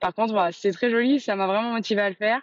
Par 0.00 0.14
contre, 0.14 0.32
voilà, 0.32 0.50
c'était 0.50 0.72
très 0.72 0.90
joli, 0.90 1.20
ça 1.20 1.36
m'a 1.36 1.46
vraiment 1.46 1.72
motivé 1.72 2.00
à 2.00 2.08
le 2.08 2.16
faire. 2.16 2.40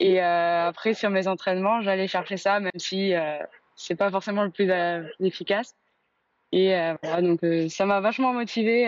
Et 0.00 0.22
euh, 0.22 0.68
après 0.68 0.94
sur 0.94 1.10
mes 1.10 1.26
entraînements, 1.28 1.82
j'allais 1.82 2.06
chercher 2.06 2.36
ça, 2.36 2.60
même 2.60 2.70
si 2.76 3.14
euh, 3.14 3.38
c'est 3.78 3.94
pas 3.94 4.10
forcément 4.10 4.42
le 4.42 4.50
plus 4.50 4.70
euh, 4.70 5.04
efficace. 5.20 5.74
Et 6.52 6.74
euh, 6.74 6.94
voilà, 7.02 7.22
donc 7.22 7.42
euh, 7.44 7.68
ça 7.68 7.86
m'a 7.86 8.00
vachement 8.00 8.32
motivé. 8.32 8.84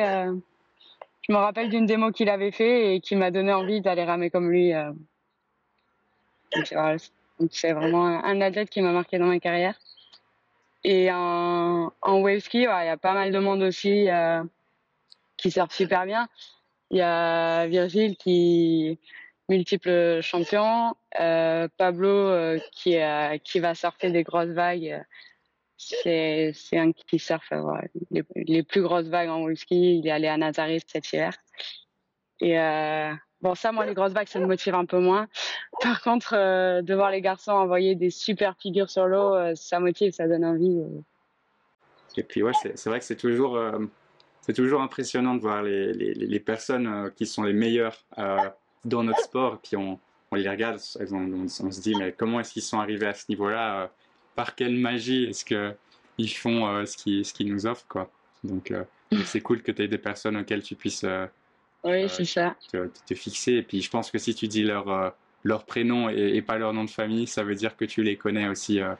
je 1.23 1.32
me 1.32 1.37
rappelle 1.37 1.70
d'une 1.70 1.87
démo 1.87 2.11
qu'il 2.11 2.28
avait 2.28 2.50
fait 2.50 2.94
et 2.94 3.00
qui 3.00 3.16
m'a 3.16 3.30
donné 3.30 3.52
envie 3.52 3.80
d'aller 3.80 4.04
ramer 4.04 4.30
comme 4.30 4.50
lui. 4.50 4.73
Donc 6.52 7.50
c'est 7.52 7.73
vraiment 7.73 8.06
un 8.06 8.40
athlète 8.40 8.68
qui 8.68 8.82
m'a 8.82 8.92
marqué 8.92 9.18
dans 9.18 9.26
ma 9.26 9.38
carrière. 9.38 9.78
Et 10.82 11.11
en, 11.12 11.92
en 12.02 12.20
wave 12.20 12.40
ski, 12.40 12.59
il 12.59 12.62
y 12.62 12.66
a 12.66 12.97
pas 12.97 13.12
mal 13.12 13.30
de 13.32 13.38
monde 13.38 13.62
aussi 13.62 14.09
qui 15.37 15.50
surfe 15.50 15.73
super 15.73 16.04
bien. 16.04 16.28
Il 16.90 16.99
y 16.99 17.02
a 17.02 17.66
Virgile 17.68 18.16
qui 18.16 18.99
multiple 19.50 20.21
champion, 20.23 20.95
euh, 21.21 21.69
Pablo 21.76 22.09
euh, 22.09 22.59
qui 22.73 22.97
qui 23.45 23.61
va 23.61 23.75
surfer 23.75 24.11
des 24.11 24.23
grosses 24.23 24.49
vagues. 24.49 25.04
C'est 25.76 26.52
c'est 26.54 26.78
un 26.78 26.92
qui 26.92 27.19
surfe 27.19 27.52
les, 28.11 28.62
plus 28.62 28.83
grosses 28.83 29.09
vagues 29.09 29.28
en 29.28 29.54
ski. 29.54 29.99
Il 29.99 30.07
est 30.07 30.11
allé 30.11 30.28
à 30.28 30.38
Nazareth 30.38 30.85
cet 30.87 31.12
hiver. 31.12 31.35
Et 32.40 32.57
Bon, 33.42 33.54
ça, 33.54 33.73
moi, 33.73 33.87
les 33.87 33.95
grosses 33.95 34.12
vagues, 34.12 34.28
ça 34.28 34.38
me 34.38 34.47
motive 34.47 34.75
un 34.75 34.85
peu 34.85 34.99
moins. 34.99 35.26
Par 35.80 36.02
contre, 36.02 36.35
euh, 36.37 36.83
de 36.83 36.95
voir 36.95 37.11
les 37.11 37.23
garçons 37.23 37.52
envoyer 37.52 37.95
des 37.95 38.11
super 38.11 38.54
figures 38.59 38.90
sur 38.90 39.07
l'eau, 39.07 39.35
euh, 39.35 39.54
ça 39.54 39.80
motive, 39.80 40.12
ça 40.12 40.28
donne 40.28 40.45
envie. 40.45 40.78
Euh. 40.78 41.00
Et 42.19 42.23
puis, 42.23 42.42
ouais, 42.42 42.52
c'est 42.75 42.87
vrai 42.90 42.99
que 42.99 43.04
c'est 43.04 43.16
toujours, 43.16 43.59
c'est 44.40 44.52
toujours 44.52 44.83
impressionnant 44.83 45.37
de 45.37 45.40
voir 45.40 45.62
les, 45.62 45.92
les, 45.92 46.12
les 46.12 46.40
personnes 46.40 47.12
qui 47.14 47.25
sont 47.25 47.45
les 47.45 47.52
meilleures 47.52 48.04
dans 48.84 49.02
notre 49.02 49.20
sport. 49.20 49.54
Et 49.54 49.58
puis, 49.62 49.76
on, 49.76 49.99
on 50.30 50.37
les 50.37 50.49
regarde, 50.49 50.80
on, 51.10 51.44
on, 51.44 51.49
se 51.49 51.80
dit, 51.80 51.94
mais 51.96 52.12
comment 52.12 52.40
est-ce 52.40 52.52
qu'ils 52.52 52.62
sont 52.62 52.80
arrivés 52.80 53.06
à 53.06 53.14
ce 53.14 53.26
niveau-là 53.28 53.90
Par 54.37 54.54
quelle 54.54 54.76
magie 54.76 55.25
est-ce 55.25 55.44
qu'ils 55.44 56.30
font 56.37 56.87
ce 56.87 56.96
qu'ils 56.96 57.25
ce 57.25 57.42
nous 57.42 57.66
offrent 57.66 57.87
quoi 57.88 58.10
Donc, 58.44 58.72
c'est 59.25 59.40
cool 59.40 59.62
que 59.62 59.72
tu 59.72 59.82
aies 59.82 59.88
des 59.88 59.99
personnes 59.99 60.37
auxquelles 60.37 60.62
tu 60.62 60.76
puisses 60.76 61.04
oui, 61.84 62.04
euh, 62.04 62.08
ça. 62.08 62.56
Te, 62.72 62.90
te, 63.06 63.14
fixer. 63.14 63.54
Et 63.54 63.62
puis, 63.62 63.80
je 63.80 63.90
pense 63.90 64.10
que 64.10 64.18
si 64.18 64.34
tu 64.34 64.49
dis 64.49 64.62
leur, 64.62 64.88
euh, 64.88 65.10
leur 65.44 65.64
prénom 65.64 66.08
et, 66.08 66.42
pas 66.42 66.58
leur 66.58 66.72
nom 66.72 66.84
de 66.84 66.90
famille, 66.90 67.26
ça 67.26 67.42
veut 67.42 67.54
dire 67.54 67.76
que 67.76 67.84
tu 67.84 68.02
les 68.02 68.16
connais 68.16 68.49
aussi 68.49 68.80
euh, 68.80 68.94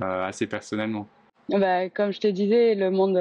assez 0.00 0.46
personnellement. 0.46 1.08
Bah, 1.48 1.90
comme 1.90 2.12
je 2.12 2.20
te 2.20 2.28
disais, 2.28 2.74
le 2.74 2.90
monde, 2.90 3.18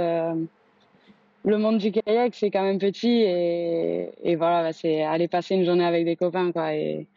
le 1.43 1.57
monde 1.57 1.77
du 1.77 1.91
kayak, 1.91 2.35
c'est 2.35 2.51
quand 2.51 2.63
même 2.63 2.79
petit. 2.79 3.23
Et, 3.23 4.11
et 4.23 4.35
voilà, 4.35 4.63
bah, 4.63 4.73
c'est 4.73 5.03
aller 5.03 5.27
passer 5.27 5.55
une 5.55 5.65
journée 5.65 5.85
avec 5.85 6.05
des 6.05 6.15
copains. 6.15 6.51
Quoi, 6.51 6.75
et 6.75 7.07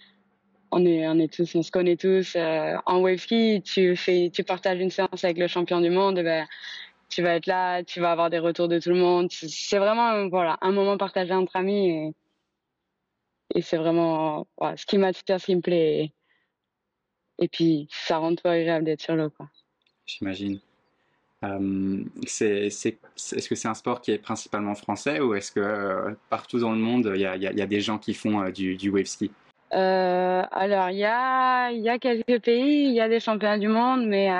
on 0.70 0.84
est, 0.84 1.06
on 1.08 1.18
est 1.18 1.32
tous, 1.32 1.54
on 1.54 1.62
se 1.62 1.70
connaît 1.70 1.96
tous. 1.96 2.36
en 2.36 3.00
wave 3.00 3.18
ski, 3.18 3.62
tu, 3.62 3.96
fais, 3.96 4.30
tu 4.32 4.44
partages 4.44 4.80
une 4.80 4.90
séance 4.90 5.24
avec 5.24 5.38
le 5.38 5.46
champion 5.46 5.80
du 5.80 5.90
monde. 5.90 6.20
Bah, 6.22 6.44
tu 7.08 7.22
vas 7.22 7.36
être 7.36 7.46
là, 7.46 7.82
tu 7.84 8.00
vas 8.00 8.12
avoir 8.12 8.30
des 8.30 8.38
retours 8.38 8.68
de 8.68 8.78
tout 8.78 8.90
le 8.90 8.96
monde. 8.96 9.28
C'est 9.30 9.78
vraiment 9.78 10.28
voilà, 10.28 10.58
un 10.62 10.72
moment 10.72 10.96
partagé 10.98 11.32
entre 11.32 11.56
amis 11.56 11.90
et, 11.90 12.14
et 13.54 13.62
c'est 13.62 13.76
vraiment 13.76 14.46
voilà, 14.58 14.76
ce 14.76 14.84
qui 14.86 14.98
m'attire, 14.98 15.40
ce 15.40 15.46
qui 15.46 15.56
me 15.56 15.60
plaît. 15.60 16.12
Et, 17.38 17.48
puis, 17.48 17.88
ça 17.90 18.18
rend 18.18 18.34
tout 18.34 18.46
agréable 18.48 18.84
d'être 18.84 19.02
sur 19.02 19.16
l'eau. 19.16 19.30
J'imagine. 20.06 20.60
Euh, 21.44 22.04
c'est, 22.26 22.66
est-ce 22.66 23.48
que 23.48 23.54
c'est 23.54 23.68
un 23.68 23.74
sport 23.74 24.00
qui 24.00 24.12
est 24.12 24.18
principalement 24.18 24.74
français 24.74 25.20
ou 25.20 25.34
est-ce 25.34 25.52
que 25.52 25.60
euh, 25.60 26.14
partout 26.30 26.58
dans 26.58 26.72
le 26.72 26.78
monde, 26.78 27.10
il 27.14 27.20
y 27.20 27.26
a, 27.26 27.36
y 27.36 27.62
a, 27.62 27.66
des 27.66 27.80
gens 27.80 27.98
qui 27.98 28.14
font 28.14 28.42
euh, 28.42 28.50
du, 28.50 28.76
du 28.76 28.90
wave 28.90 29.06
ski? 29.06 29.30
Alors, 29.70 30.90
il 30.90 30.98
y 30.98 31.04
a, 31.04 31.72
y 31.72 31.88
a 31.88 31.98
quelques 31.98 32.40
pays, 32.40 32.86
il 32.86 32.94
y 32.94 33.00
a 33.00 33.08
des 33.08 33.18
championnats 33.18 33.58
du 33.58 33.66
monde, 33.66 34.06
mais 34.06 34.30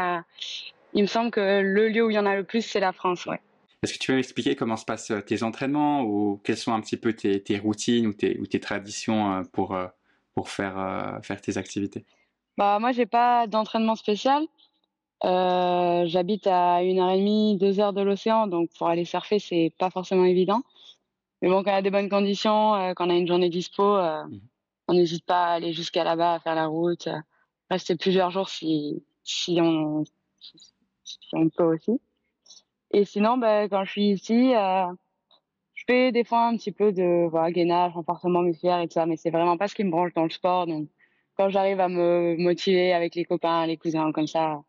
il 0.92 1.02
me 1.02 1.08
semble 1.08 1.32
que 1.32 1.60
le 1.60 1.88
lieu 1.88 2.04
où 2.04 2.10
il 2.10 2.14
y 2.14 2.18
en 2.18 2.26
a 2.26 2.36
le 2.36 2.44
plus, 2.44 2.62
c'est 2.62 2.78
la 2.78 2.92
France. 2.92 3.26
Ouais. 3.26 3.40
Est-ce 3.82 3.94
que 3.94 3.98
tu 3.98 4.12
peux 4.12 4.16
m'expliquer 4.16 4.54
comment 4.54 4.76
se 4.76 4.84
passent 4.84 5.12
tes 5.26 5.42
entraînements 5.42 6.02
ou 6.02 6.40
quelles 6.44 6.56
sont 6.56 6.72
un 6.72 6.80
petit 6.80 6.96
peu 6.96 7.14
tes, 7.14 7.42
tes 7.42 7.58
routines 7.58 8.06
ou 8.06 8.12
tes, 8.12 8.38
ou 8.38 8.46
tes, 8.46 8.60
traditions 8.60 9.42
pour, 9.52 9.76
pour 10.34 10.50
faire, 10.50 11.18
faire 11.24 11.40
tes 11.40 11.58
activités? 11.58 12.04
Bah, 12.56 12.78
Moi, 12.78 12.92
j'ai 12.92 13.06
pas 13.06 13.48
d'entraînement 13.48 13.96
spécial. 13.96 14.44
Euh, 15.24 16.04
J'habite 16.06 16.46
à 16.46 16.82
une 16.82 16.98
heure 17.00 17.10
et 17.10 17.18
demie, 17.18 17.56
deux 17.58 17.80
heures 17.80 17.92
de 17.92 18.02
l'océan, 18.02 18.46
donc 18.46 18.70
pour 18.76 18.88
aller 18.88 19.04
surfer, 19.04 19.38
c'est 19.38 19.72
pas 19.78 19.90
forcément 19.90 20.24
évident. 20.24 20.62
Mais 21.42 21.48
bon, 21.48 21.62
quand 21.62 21.70
y 21.72 21.74
a 21.74 21.82
des 21.82 21.90
bonnes 21.90 22.10
conditions, 22.10 22.74
euh, 22.74 22.92
quand 22.94 23.06
on 23.06 23.10
a 23.10 23.14
une 23.16 23.26
journée 23.26 23.50
dispo, 23.50 23.82
euh, 23.82 24.24
mmh. 24.24 24.40
on 24.88 24.94
n'hésite 24.94 25.24
pas 25.26 25.46
à 25.46 25.52
aller 25.54 25.72
jusqu'à 25.72 26.04
là-bas, 26.04 26.34
à 26.34 26.40
faire 26.40 26.54
la 26.54 26.66
route, 26.66 27.08
rester 27.70 27.96
plusieurs 27.96 28.30
jours 28.30 28.48
si, 28.48 29.02
si 29.22 29.58
on 29.60 30.04
un 31.32 31.48
peu 31.48 31.64
aussi. 31.64 32.00
Et 32.92 33.04
sinon, 33.04 33.38
ben, 33.38 33.68
quand 33.68 33.84
je 33.84 33.90
suis 33.90 34.10
ici, 34.10 34.54
euh, 34.54 34.86
je 35.74 35.84
fais 35.86 36.12
des 36.12 36.24
fois 36.24 36.46
un 36.46 36.56
petit 36.56 36.72
peu 36.72 36.92
de 36.92 37.28
voilà, 37.28 37.50
gainage, 37.50 37.92
renforcement 37.94 38.42
musculaire 38.42 38.80
et 38.80 38.88
tout 38.88 38.94
ça, 38.94 39.06
mais 39.06 39.16
c'est 39.16 39.30
vraiment 39.30 39.56
pas 39.56 39.68
ce 39.68 39.74
qui 39.74 39.84
me 39.84 39.90
branche 39.90 40.14
dans 40.14 40.24
le 40.24 40.30
sport. 40.30 40.66
Donc, 40.66 40.88
quand 41.36 41.48
j'arrive 41.50 41.80
à 41.80 41.88
me 41.88 42.36
motiver 42.38 42.92
avec 42.92 43.14
les 43.14 43.24
copains, 43.24 43.66
les 43.66 43.76
cousins 43.76 44.12
comme 44.12 44.26
ça, 44.28 44.62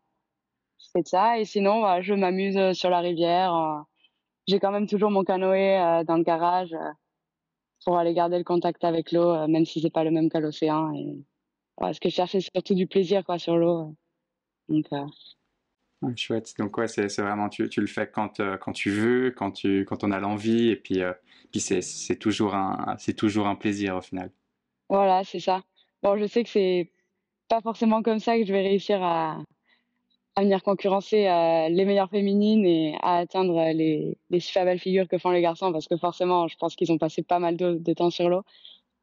de 0.94 1.06
ça. 1.06 1.38
Et 1.38 1.44
sinon, 1.44 1.80
voilà, 1.80 2.00
je 2.02 2.14
m'amuse 2.14 2.72
sur 2.72 2.90
la 2.90 3.00
rivière. 3.00 3.54
Euh, 3.54 3.80
j'ai 4.46 4.60
quand 4.60 4.72
même 4.72 4.86
toujours 4.86 5.10
mon 5.10 5.24
canoë 5.24 5.78
euh, 5.78 6.04
dans 6.04 6.16
le 6.16 6.22
garage 6.22 6.72
euh, 6.72 6.90
pour 7.84 7.98
aller 7.98 8.14
garder 8.14 8.38
le 8.38 8.44
contact 8.44 8.84
avec 8.84 9.12
l'eau, 9.12 9.46
même 9.48 9.64
si 9.64 9.80
c'est 9.80 9.90
pas 9.90 10.04
le 10.04 10.10
même 10.10 10.30
qu'à 10.30 10.40
l'océan. 10.40 10.92
Et 10.94 11.22
ce 11.92 12.00
que 12.00 12.08
je 12.08 12.14
cherche, 12.14 12.32
c'est 12.32 12.40
surtout 12.40 12.74
du 12.74 12.86
plaisir 12.86 13.24
quoi 13.24 13.38
sur 13.38 13.56
l'eau. 13.56 13.94
Donc, 14.68 14.86
Chouette. 16.14 16.54
Donc 16.58 16.76
ouais, 16.76 16.88
c'est 16.88 17.08
vraiment 17.18 17.48
tu, 17.48 17.68
tu, 17.68 17.80
le 17.80 17.86
fais 17.86 18.08
quand 18.08 18.40
euh, 18.40 18.56
quand 18.58 18.72
tu 18.72 18.90
veux, 18.90 19.30
quand 19.30 19.50
tu 19.50 19.84
quand 19.84 20.04
on 20.04 20.12
a 20.12 20.20
l'envie 20.20 20.68
et 20.68 20.76
puis 20.76 21.02
euh, 21.02 21.12
puis 21.50 21.60
c'est 21.60 21.80
c'est 21.80 22.16
toujours 22.16 22.54
un 22.54 22.96
c'est 22.98 23.14
toujours 23.14 23.48
un 23.48 23.56
plaisir 23.56 23.96
au 23.96 24.00
final. 24.00 24.30
Voilà, 24.88 25.24
c'est 25.24 25.40
ça. 25.40 25.62
Bon, 26.02 26.16
je 26.16 26.26
sais 26.26 26.44
que 26.44 26.50
c'est 26.50 26.92
pas 27.48 27.60
forcément 27.60 28.02
comme 28.02 28.20
ça 28.20 28.38
que 28.38 28.44
je 28.44 28.52
vais 28.52 28.62
réussir 28.62 29.02
à 29.02 29.38
à 30.36 30.42
venir 30.42 30.62
concurrencer 30.62 31.26
euh, 31.26 31.68
les 31.68 31.84
meilleures 31.84 32.10
féminines 32.10 32.66
et 32.66 32.96
à 33.02 33.16
atteindre 33.18 33.72
les 33.72 34.18
les 34.30 34.40
super 34.40 34.64
belles 34.64 34.78
figures 34.78 35.08
que 35.08 35.18
font 35.18 35.30
les 35.30 35.42
garçons 35.42 35.72
parce 35.72 35.88
que 35.88 35.96
forcément, 35.96 36.46
je 36.48 36.56
pense 36.56 36.76
qu'ils 36.76 36.92
ont 36.92 36.98
passé 36.98 37.22
pas 37.22 37.38
mal 37.38 37.56
de, 37.56 37.74
de 37.74 37.92
temps 37.94 38.10
sur 38.10 38.28
l'eau. 38.28 38.42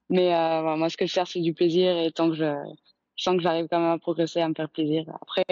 Mais 0.09 0.27
voilà, 0.27 0.75
moi, 0.77 0.89
ce 0.89 0.97
que 0.97 1.05
je 1.05 1.13
cherche, 1.13 1.33
c'est 1.33 1.41
du 1.41 1.53
plaisir 1.53 1.97
et 1.97 2.11
tant 2.11 2.29
que 2.29 2.35
je, 2.35 2.45
je 3.15 3.23
sens 3.23 3.35
que 3.37 3.41
j'arrive 3.41 3.67
quand 3.69 3.79
même 3.79 3.91
à 3.91 3.99
progresser, 3.99 4.41
à 4.41 4.49
me 4.49 4.53
faire 4.53 4.69
plaisir. 4.69 5.05
Après, 5.21 5.45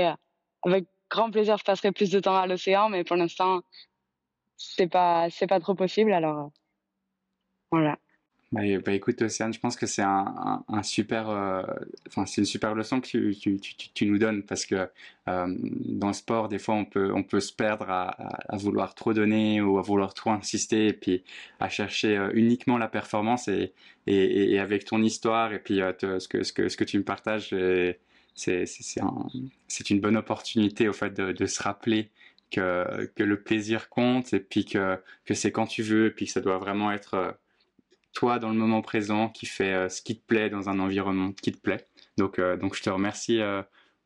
avec 0.64 0.86
grand 1.10 1.32
plaisir, 1.32 1.58
je 1.58 1.64
passerai 1.64 1.92
plus 1.92 2.12
de 2.12 2.20
temps 2.20 2.36
à 2.36 2.48
l'océan, 2.48 2.90
mais 2.90 3.04
pour 3.04 3.16
l'instant, 3.16 3.62
c'est 4.58 4.88
pas, 4.88 5.30
c'est 5.30 5.48
pas 5.48 5.60
trop 5.60 5.76
possible. 5.76 6.14
Alors, 6.14 6.38
euh, 6.40 6.50
voilà. 7.72 7.98
Bah, 8.54 8.66
écoute, 8.92 9.22
Océane, 9.22 9.54
je 9.54 9.60
pense 9.62 9.78
que 9.78 9.86
c'est 9.86 10.02
un, 10.02 10.62
un, 10.68 10.84
super, 10.84 11.30
euh, 11.30 11.64
enfin, 12.08 12.26
c'est 12.26 12.42
une 12.42 12.46
super 12.46 12.76
leçon 12.76 13.00
que 13.00 13.08
tu, 13.08 13.34
tu, 13.34 13.58
tu, 13.58 13.90
tu 13.94 14.06
nous 14.06 14.18
donnes 14.18 14.44
parce 14.44 14.66
que 14.66 14.90
euh, 15.30 15.48
dans 15.86 16.08
le 16.08 16.14
sport, 16.14 16.50
des 16.50 16.60
fois, 16.60 16.76
on 16.76 16.84
peut, 16.84 17.14
on 17.14 17.24
peut 17.24 17.40
se 17.40 17.54
perdre 17.54 17.90
à, 17.90 18.10
à, 18.50 18.58
vouloir 18.58 18.94
trop 18.94 19.14
donner 19.14 19.62
ou 19.62 19.78
à 19.78 19.82
vouloir 19.82 20.14
trop 20.14 20.32
insister 20.32 20.88
et 20.88 20.94
puis 20.94 21.24
à 21.62 21.70
chercher 21.70 22.18
euh, 22.18 22.30
uniquement 22.34 22.78
la 22.78 22.90
performance 22.90 23.48
et, 23.48 23.74
et, 24.06 24.52
et, 24.54 24.60
avec 24.60 24.84
ton 24.84 25.02
histoire 25.02 25.54
et 25.54 25.60
puis 25.60 25.78
ce, 25.80 26.28
que, 26.28 26.44
ce, 26.44 26.52
que, 26.52 26.68
ce 26.68 26.76
que 26.76 26.84
tu 26.84 26.98
me 26.98 27.06
partages. 27.06 27.54
Et, 27.54 28.00
c'est 28.36 29.90
une 29.90 30.02
bonne 30.02 30.18
opportunité 30.18 30.88
au 30.90 30.94
fait 30.94 31.14
de, 31.14 31.32
de 31.32 31.46
se 31.46 31.62
rappeler 31.62 32.10
que, 32.50 33.06
que, 33.16 33.24
le 33.24 33.42
plaisir 33.42 33.90
compte 33.90 34.34
et 34.34 34.40
puis 34.40 34.66
que, 34.66 35.00
que 35.26 35.34
c'est 35.34 35.52
quand 35.52 35.68
tu 35.68 35.84
veux 35.84 36.08
et 36.08 36.12
puis 36.12 36.26
que 36.26 36.32
ça 36.32 36.42
doit 36.42 36.58
vraiment 36.58 36.92
être 36.92 37.14
euh, 37.16 37.32
toi 38.14 38.40
dans 38.40 38.50
le 38.50 38.56
moment 38.56 38.82
présent 38.82 39.30
qui 39.30 39.46
fait 39.46 39.74
euh, 39.74 39.90
ce 39.90 40.02
qui 40.02 40.20
te 40.20 40.26
plaît 40.26 40.50
dans 40.50 40.70
un 40.70 40.80
environnement 40.80 41.32
qui 41.32 41.52
te 41.52 41.60
plaît. 41.60 41.88
Donc, 42.18 42.40
euh, 42.40 42.58
donc 42.58 42.76
je 42.76 42.82
te 42.82 42.90
remercie 42.90 43.40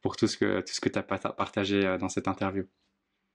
pour 0.01 0.15
tout 0.15 0.27
ce 0.27 0.37
que, 0.37 0.61
tout 0.61 0.73
ce 0.73 0.81
que 0.81 0.89
tu 0.89 0.99
as 0.99 1.03
partagé 1.03 1.97
dans 1.99 2.09
cette 2.09 2.27
interview. 2.27 2.65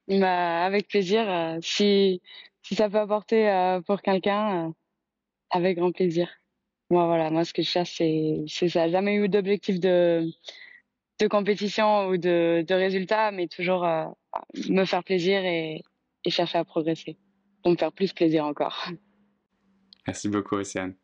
Bah, 0.09 0.65
avec 0.65 0.89
plaisir. 0.89 1.59
si, 1.63 2.23
si 2.63 2.75
ça 2.75 2.89
peut 2.89 2.99
apporter 2.99 3.81
pour 3.87 4.03
quelqu'un, 4.03 4.73
avec 5.51 5.79
grand 5.79 5.93
plaisir. 5.93 6.29
Moi, 6.91 7.07
voilà, 7.07 7.31
moi, 7.31 7.45
ce 7.45 7.53
que 7.53 7.63
je 7.63 7.69
cherche, 7.69 7.97
c'est 7.97 8.69
ça. 8.69 8.89
Jamais 8.89 9.15
eu 9.15 9.29
d'objectif 9.29 9.79
de, 9.79 10.29
de 11.21 11.27
compétition 11.29 12.09
ou 12.09 12.17
de, 12.17 12.65
de 12.67 12.75
résultat, 12.75 13.31
mais 13.31 13.47
toujours 13.47 13.85
euh, 13.85 14.07
me 14.69 14.85
faire 14.85 15.05
plaisir 15.05 15.45
et 15.45 15.83
chercher 16.29 16.59
à 16.59 16.65
progresser 16.65 17.17
pour 17.63 17.73
me 17.73 17.77
faire 17.77 17.93
plus 17.93 18.13
plaisir 18.13 18.45
encore. 18.45 18.87
Merci 20.07 20.29
beaucoup, 20.29 20.57
Océane. 20.57 20.95